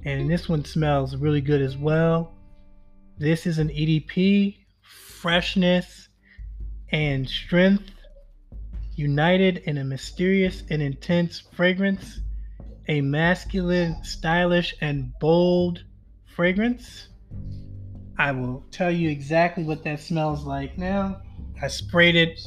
And 0.05 0.31
this 0.31 0.49
one 0.49 0.65
smells 0.65 1.17
really 1.17 1.41
good 1.41 1.61
as 1.61 1.77
well. 1.77 2.33
This 3.19 3.45
is 3.45 3.59
an 3.59 3.71
EDP, 3.71 4.57
freshness 4.83 6.11
and 6.93 7.29
strength 7.29 7.91
united 8.95 9.59
in 9.65 9.79
a 9.79 9.85
mysterious 9.85 10.63
and 10.71 10.81
intense 10.81 11.41
fragrance, 11.41 12.21
a 12.87 13.01
masculine, 13.01 13.97
stylish, 14.05 14.77
and 14.81 15.13
bold 15.19 15.83
fragrance. 16.37 17.09
I 18.19 18.33
will 18.33 18.65
tell 18.71 18.91
you 18.91 19.11
exactly 19.11 19.65
what 19.65 19.85
that 19.85 20.01
smells 20.01 20.45
like 20.45 20.79
now. 20.79 21.21
I 21.61 21.69
sprayed 21.69 22.17
it. 22.17 22.47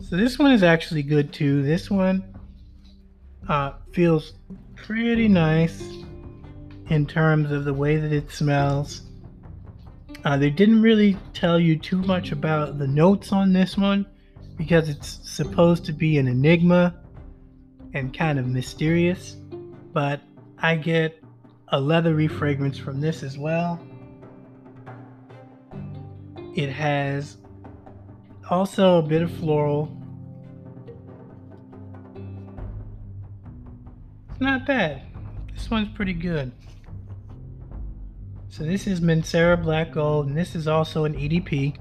So 0.00 0.16
this 0.16 0.38
one 0.38 0.52
is 0.52 0.62
actually 0.62 1.02
good 1.02 1.32
too. 1.32 1.62
This 1.62 1.90
one 1.90 2.24
uh, 3.48 3.72
feels 3.92 4.34
pretty 4.74 5.28
nice 5.28 5.82
in 6.88 7.06
terms 7.06 7.50
of 7.50 7.64
the 7.64 7.74
way 7.74 7.96
that 7.96 8.12
it 8.12 8.30
smells. 8.30 9.02
Uh, 10.24 10.36
they 10.36 10.50
didn't 10.50 10.82
really 10.82 11.16
tell 11.32 11.58
you 11.58 11.78
too 11.78 11.98
much 12.02 12.32
about 12.32 12.78
the 12.78 12.86
notes 12.86 13.32
on 13.32 13.52
this 13.52 13.76
one 13.76 14.06
because 14.56 14.88
it's 14.88 15.20
supposed 15.22 15.84
to 15.86 15.92
be 15.92 16.18
an 16.18 16.26
enigma 16.26 16.94
and 17.94 18.16
kind 18.16 18.38
of 18.38 18.46
mysterious. 18.46 19.36
But 19.92 20.20
I 20.58 20.76
get 20.76 21.22
a 21.72 21.80
leathery 21.80 22.28
fragrance 22.28 22.78
from 22.78 23.00
this 23.00 23.22
as 23.22 23.36
well. 23.36 23.80
It 26.54 26.70
has 26.70 27.36
also 28.50 28.98
a 28.98 29.02
bit 29.02 29.22
of 29.22 29.30
floral. 29.30 29.94
It's 34.30 34.40
not 34.40 34.66
bad. 34.66 35.02
This 35.54 35.70
one's 35.70 35.88
pretty 35.94 36.14
good. 36.14 36.52
So 38.48 38.64
this 38.64 38.86
is 38.86 39.00
Mancera 39.00 39.62
Black 39.62 39.92
Gold, 39.92 40.26
and 40.26 40.36
this 40.36 40.54
is 40.54 40.66
also 40.66 41.04
an 41.04 41.14
EDP. 41.14 41.76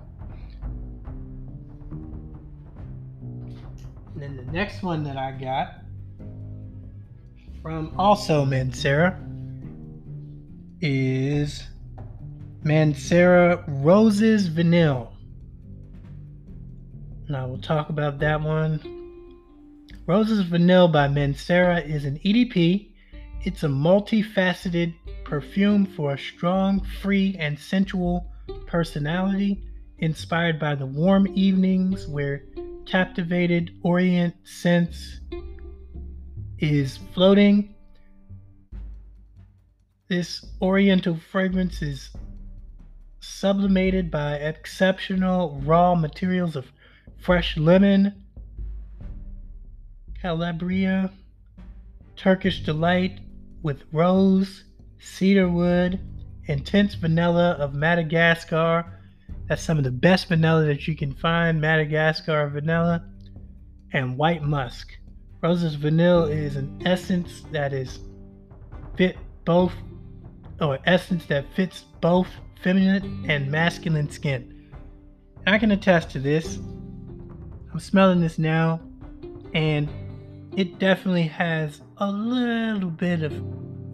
And 4.14 4.22
then 4.22 4.36
the 4.36 4.52
next 4.52 4.84
one 4.84 5.04
that 5.04 5.18
I 5.18 5.32
got 5.32 5.82
from 7.62 7.94
also 7.98 8.46
Mancera 8.46 9.27
is 10.82 11.64
Mancera 12.64 13.64
Roses 13.68 14.48
Vanille. 14.48 15.12
Now 17.30 17.48
we'll 17.48 17.62
talk 17.62 17.90
about 17.90 18.20
that 18.20 18.42
one. 18.42 18.80
Roses 20.06 20.42
Vanille 20.42 20.88
by 20.88 21.08
Mancera 21.08 21.86
is 21.88 22.06
an 22.06 22.20
EDP. 22.24 22.92
It's 23.44 23.64
a 23.64 23.68
multifaceted 23.68 24.94
perfume 25.26 25.86
for 25.86 26.14
a 26.14 26.18
strong, 26.18 26.86
free, 27.02 27.36
and 27.40 27.58
sensual 27.60 28.32
personality, 28.68 29.64
inspired 30.00 30.60
by 30.60 30.76
the 30.76 30.86
warm 30.86 31.28
evenings 31.34 32.08
where 32.08 32.44
captivated 32.86 33.72
Orient 33.84 34.36
sense 34.46 35.20
is 36.60 36.98
floating. 37.14 37.76
This 40.10 40.46
Oriental 40.62 41.18
fragrance 41.18 41.82
is 41.82 42.12
sublimated 43.20 44.10
by 44.10 44.36
exceptional 44.36 45.62
raw 45.66 45.96
materials 45.96 46.56
of 46.56 46.66
fresh 47.18 47.58
lemon, 47.58 48.24
Calabria, 50.22 51.12
Turkish 52.16 52.62
delight 52.62 53.20
with 53.64 53.84
rose, 53.92 54.64
cedarwood, 54.98 56.00
intense 56.46 56.96
vanilla 56.96 57.58
of 57.60 57.74
Madagascar. 57.74 58.86
That's 59.50 59.62
some 59.62 59.78
of 59.78 59.84
the 59.84 59.92
best 59.92 60.30
vanilla 60.30 60.64
that 60.68 60.88
you 60.88 60.96
can 60.96 61.14
find, 61.16 61.60
Madagascar 61.60 62.48
vanilla, 62.48 63.04
and 63.92 64.18
white 64.18 64.44
musk. 64.44 64.98
Roses 65.44 65.76
vanilla 65.76 66.30
is 66.30 66.56
an 66.56 66.82
essence 66.86 67.44
that 67.52 67.74
is 67.74 68.00
fit 68.96 69.18
both, 69.44 69.74
or 70.60 70.76
an 70.76 70.82
essence 70.86 71.26
that 71.28 71.46
fits 71.54 71.86
both 72.02 72.28
feminine 72.62 73.26
and 73.30 73.52
masculine 73.52 74.10
skin. 74.10 74.72
I 75.46 75.58
can 75.58 75.72
attest 75.72 76.10
to 76.12 76.20
this. 76.20 76.58
I'm 77.72 77.80
smelling 77.80 78.22
this 78.22 78.38
now, 78.38 78.82
and 79.54 79.90
it 80.56 80.80
definitely 80.80 81.28
has 81.28 81.82
a 81.98 82.12
little 82.12 82.90
bit 82.90 83.24
of 83.24 83.32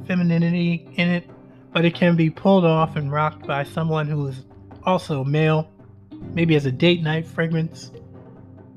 femininity 0.07 0.87
in 0.95 1.09
it, 1.09 1.29
but 1.73 1.85
it 1.85 1.93
can 1.93 2.15
be 2.15 2.29
pulled 2.29 2.65
off 2.65 2.95
and 2.95 3.11
rocked 3.11 3.45
by 3.45 3.63
someone 3.63 4.07
who 4.07 4.27
is 4.27 4.45
also 4.83 5.23
male, 5.23 5.69
maybe 6.33 6.55
as 6.55 6.65
a 6.65 6.71
date 6.71 7.03
night 7.03 7.27
fragrance. 7.27 7.91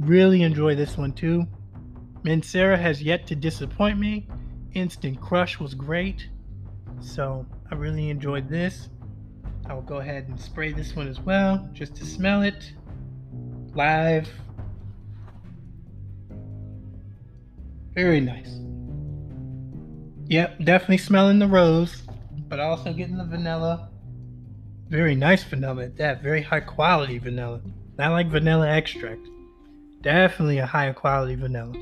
Really 0.00 0.42
enjoy 0.42 0.74
this 0.74 0.98
one 0.98 1.12
too. 1.12 1.46
Mancera 2.22 2.78
has 2.78 3.02
yet 3.02 3.26
to 3.28 3.36
disappoint 3.36 3.98
me. 3.98 4.28
Instant 4.74 5.20
Crush 5.20 5.58
was 5.58 5.74
great, 5.74 6.28
so 7.00 7.46
I 7.70 7.74
really 7.74 8.10
enjoyed 8.10 8.48
this. 8.48 8.88
I 9.66 9.74
will 9.74 9.82
go 9.82 9.96
ahead 9.96 10.28
and 10.28 10.40
spray 10.40 10.72
this 10.72 10.94
one 10.94 11.08
as 11.08 11.20
well, 11.20 11.68
just 11.72 11.94
to 11.96 12.06
smell 12.06 12.42
it 12.42 12.72
live. 13.74 14.28
Very 17.94 18.20
nice. 18.20 18.60
Yep, 20.26 20.64
definitely 20.64 20.98
smelling 20.98 21.38
the 21.38 21.48
rose, 21.48 22.02
but 22.48 22.60
also 22.60 22.92
getting 22.92 23.16
the 23.16 23.24
vanilla. 23.24 23.88
Very 24.88 25.14
nice 25.14 25.42
vanilla 25.42 25.84
at 25.84 25.96
that. 25.96 26.22
Very 26.22 26.42
high 26.42 26.60
quality 26.60 27.18
vanilla. 27.18 27.60
Not 27.98 28.12
like 28.12 28.28
vanilla 28.28 28.68
extract. 28.68 29.26
Definitely 30.02 30.58
a 30.58 30.66
higher 30.66 30.92
quality 30.92 31.34
vanilla. 31.34 31.74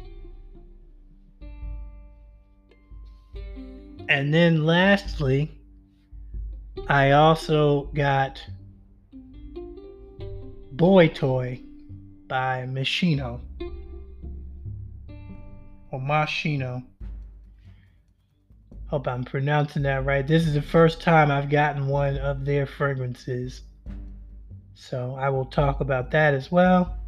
And 4.09 4.33
then 4.33 4.65
lastly, 4.65 5.51
I 6.89 7.13
also 7.13 7.85
got 7.95 8.43
Boy 10.73 11.09
Toy 11.09 11.61
by 12.29 12.67
Moschino. 12.69 13.41
Or 15.91 15.99
Moschino. 15.99 16.85
Hope 18.89 19.09
I'm 19.09 19.25
pronouncing 19.25 19.83
that 19.85 20.05
right. 20.05 20.27
This 20.27 20.47
is 20.47 20.53
the 20.53 20.61
first 20.61 21.01
time 21.01 21.31
I've 21.31 21.49
gotten 21.49 21.87
one 21.87 22.19
of 22.19 22.45
their 22.45 22.67
fragrances. 22.67 23.63
So 24.75 25.17
I 25.19 25.31
will 25.31 25.47
talk 25.47 25.81
about 25.81 26.11
that 26.11 26.35
as 26.35 26.53
well. 26.53 26.99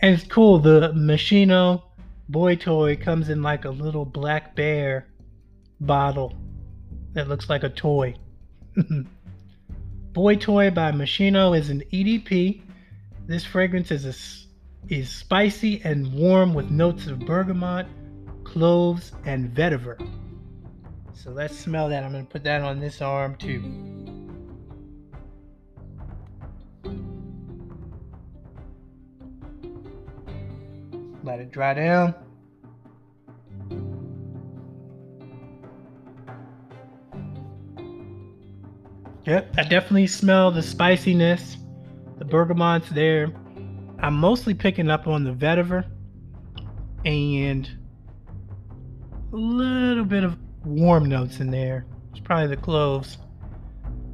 And 0.00 0.14
it's 0.14 0.24
cool. 0.24 0.58
The 0.58 0.92
Moschino 0.94 1.82
boy 2.30 2.56
toy 2.56 2.96
comes 2.96 3.28
in 3.28 3.42
like 3.42 3.66
a 3.66 3.70
little 3.70 4.06
black 4.06 4.56
bear 4.56 5.06
bottle 5.80 6.34
that 7.12 7.28
looks 7.28 7.50
like 7.50 7.62
a 7.62 7.68
toy. 7.68 8.14
boy 10.12 10.36
toy 10.36 10.70
by 10.70 10.92
Moschino 10.92 11.56
is 11.58 11.70
an 11.70 11.82
EDP. 11.92 12.62
This 13.26 13.44
fragrance 13.44 13.90
is 13.90 14.04
a, 14.04 14.92
is 14.92 15.10
spicy 15.10 15.80
and 15.84 16.12
warm 16.12 16.54
with 16.54 16.70
notes 16.70 17.06
of 17.06 17.20
bergamot, 17.20 17.86
cloves, 18.44 19.12
and 19.24 19.50
vetiver. 19.54 19.98
So 21.14 21.30
let's 21.30 21.58
smell 21.58 21.88
that. 21.88 22.04
I'm 22.04 22.12
going 22.12 22.26
to 22.26 22.30
put 22.30 22.44
that 22.44 22.62
on 22.62 22.78
this 22.78 23.00
arm 23.00 23.36
too. 23.36 23.62
Let 31.24 31.40
it 31.40 31.50
dry 31.50 31.74
down. 31.74 32.14
Yep, 39.26 39.54
I 39.58 39.64
definitely 39.64 40.06
smell 40.06 40.52
the 40.52 40.62
spiciness. 40.62 41.56
The 42.18 42.24
bergamot's 42.24 42.88
there. 42.90 43.32
I'm 43.98 44.14
mostly 44.14 44.54
picking 44.54 44.88
up 44.88 45.08
on 45.08 45.24
the 45.24 45.32
vetiver 45.32 45.84
and 47.04 47.68
a 49.32 49.36
little 49.36 50.04
bit 50.04 50.22
of 50.22 50.38
warm 50.64 51.08
notes 51.08 51.40
in 51.40 51.50
there. 51.50 51.86
It's 52.12 52.20
probably 52.20 52.54
the 52.54 52.62
cloves. 52.62 53.18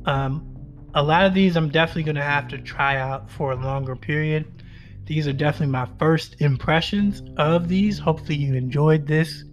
Um, 0.07 0.49
a 0.95 1.03
lot 1.03 1.27
of 1.27 1.35
these 1.35 1.57
I'm 1.57 1.69
definitely 1.69 2.05
going 2.05 2.17
to 2.17 2.23
have 2.23 2.49
to 2.49 2.59
try 2.59 2.97
out 2.97 3.31
for 3.31 3.53
a 3.53 3.57
longer 3.57 3.95
period. 3.95 4.65
These 5.05 5.29
are 5.29 5.33
definitely 5.35 5.73
my 5.73 5.89
first 5.99 6.41
impressions 6.41 7.23
of 7.37 7.69
these. 7.69 7.99
Hopefully, 7.99 8.37
you 8.37 8.55
enjoyed 8.55 9.07
this 9.07 9.45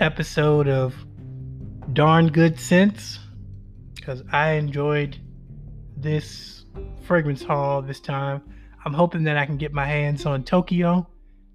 episode 0.00 0.68
of 0.68 0.94
Darn 1.94 2.28
Good 2.28 2.60
Scents 2.60 3.20
because 3.94 4.22
I 4.32 4.52
enjoyed 4.52 5.18
this 5.96 6.64
fragrance 7.02 7.42
haul 7.42 7.82
this 7.82 8.00
time. 8.00 8.42
I'm 8.84 8.94
hoping 8.94 9.24
that 9.24 9.36
I 9.36 9.44
can 9.46 9.56
get 9.56 9.72
my 9.72 9.86
hands 9.86 10.24
on 10.26 10.44
Tokyo 10.44 11.06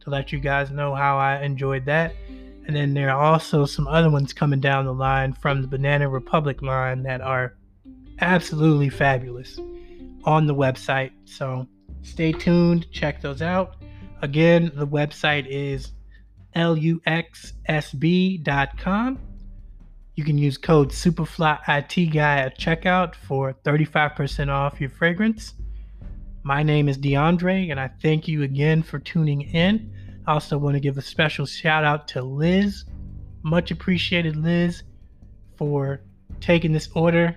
to 0.02 0.10
let 0.10 0.32
you 0.32 0.40
guys 0.40 0.70
know 0.72 0.94
how 0.94 1.18
I 1.18 1.42
enjoyed 1.42 1.86
that. 1.86 2.14
And 2.68 2.76
then 2.76 2.94
there 2.94 3.10
are 3.10 3.22
also 3.22 3.66
some 3.66 3.88
other 3.88 4.10
ones 4.10 4.34
coming 4.34 4.60
down 4.60 4.86
the 4.86 4.94
line 4.94 5.34
from 5.34 5.62
the 5.62 5.68
Banana 5.68 6.10
Republic 6.10 6.62
line 6.62 7.04
that 7.04 7.22
are 7.22 7.56
absolutely 8.22 8.90
fabulous 8.90 9.60
on 10.24 10.48
the 10.48 10.56
website. 10.56 11.12
So 11.26 11.68
stay 12.02 12.32
tuned, 12.32 12.92
check 12.92 13.22
those 13.22 13.42
out. 13.42 13.76
Again, 14.22 14.72
the 14.76 14.88
website 14.88 15.48
is 15.48 15.92
luxsb.com. 16.56 17.60
You 20.16 20.24
can 20.24 20.38
use 20.38 20.58
code 20.58 20.92
SupaflyITGuy 20.92 22.16
at 22.16 22.58
checkout 22.58 23.16
for 23.16 23.54
35% 23.66 24.50
off 24.50 24.80
your 24.80 24.90
fragrance. 24.90 25.56
My 26.44 26.64
name 26.64 26.88
is 26.88 26.98
DeAndre, 26.98 27.70
and 27.70 27.78
I 27.78 27.90
thank 28.02 28.26
you 28.26 28.44
again 28.44 28.82
for 28.82 28.98
tuning 29.00 29.42
in. 29.42 29.94
I 30.26 30.34
also 30.34 30.58
want 30.58 30.76
to 30.76 30.80
give 30.80 30.98
a 30.98 31.02
special 31.02 31.46
shout 31.46 31.84
out 31.84 32.08
to 32.10 32.22
Liz. 32.22 32.86
Much 33.44 33.72
appreciated, 33.72 34.38
Liz, 34.38 34.84
for 35.58 36.00
taking 36.40 36.72
this 36.72 36.88
order 36.96 37.36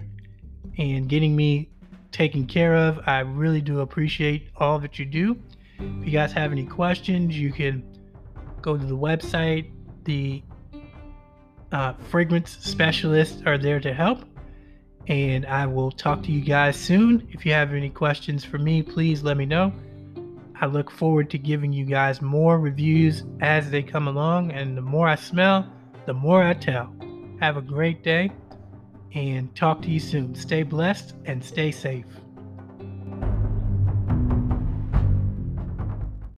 and 0.79 1.09
getting 1.09 1.35
me 1.35 1.71
taken 2.13 2.47
care 2.47 2.77
of. 2.77 3.01
I 3.07 3.21
really 3.21 3.61
do 3.61 3.81
appreciate 3.81 4.51
all 4.57 4.79
that 4.79 5.01
you 5.01 5.05
do. 5.05 5.37
If 5.81 6.07
you 6.07 6.13
guys 6.13 6.33
have 6.33 6.53
any 6.53 6.65
questions, 6.65 7.37
you 7.37 7.53
can 7.53 7.83
go 8.63 8.77
to 8.77 8.87
the 8.87 8.97
website. 8.97 9.73
The 10.05 10.45
uh, 11.73 11.93
fragrance 12.09 12.57
specialists 12.61 13.43
are 13.47 13.59
there 13.59 13.81
to 13.81 13.93
help. 13.93 14.25
And 15.07 15.47
I 15.47 15.67
will 15.67 15.91
talk 15.91 16.23
to 16.25 16.33
you 16.33 16.43
guys 16.43 16.77
soon. 16.77 17.27
If 17.33 17.47
you 17.47 17.53
have 17.53 17.73
any 17.73 17.89
questions 17.89 18.45
for 18.45 18.59
me, 18.59 18.83
please 18.83 19.23
let 19.23 19.37
me 19.37 19.47
know. 19.47 19.73
I 20.61 20.67
look 20.67 20.91
forward 20.91 21.31
to 21.31 21.39
giving 21.39 21.73
you 21.73 21.85
guys 21.85 22.21
more 22.21 22.59
reviews 22.59 23.25
as 23.41 23.71
they 23.71 23.83
come 23.83 24.09
along. 24.09 24.51
And 24.53 24.77
the 24.77 24.83
more 24.83 25.09
I 25.09 25.15
smell, 25.15 25.67
the 26.07 26.15
more 26.15 26.43
I 26.43 26.55
tell. 26.55 26.93
Have 27.41 27.57
a 27.57 27.63
great 27.63 28.03
day 28.03 28.31
and 29.15 29.55
talk 29.57 29.81
to 29.83 29.91
you 29.91 30.01
soon. 30.01 30.35
Stay 30.35 30.63
blessed 30.63 31.15
and 31.25 31.43
stay 31.43 31.71
safe. 31.71 32.05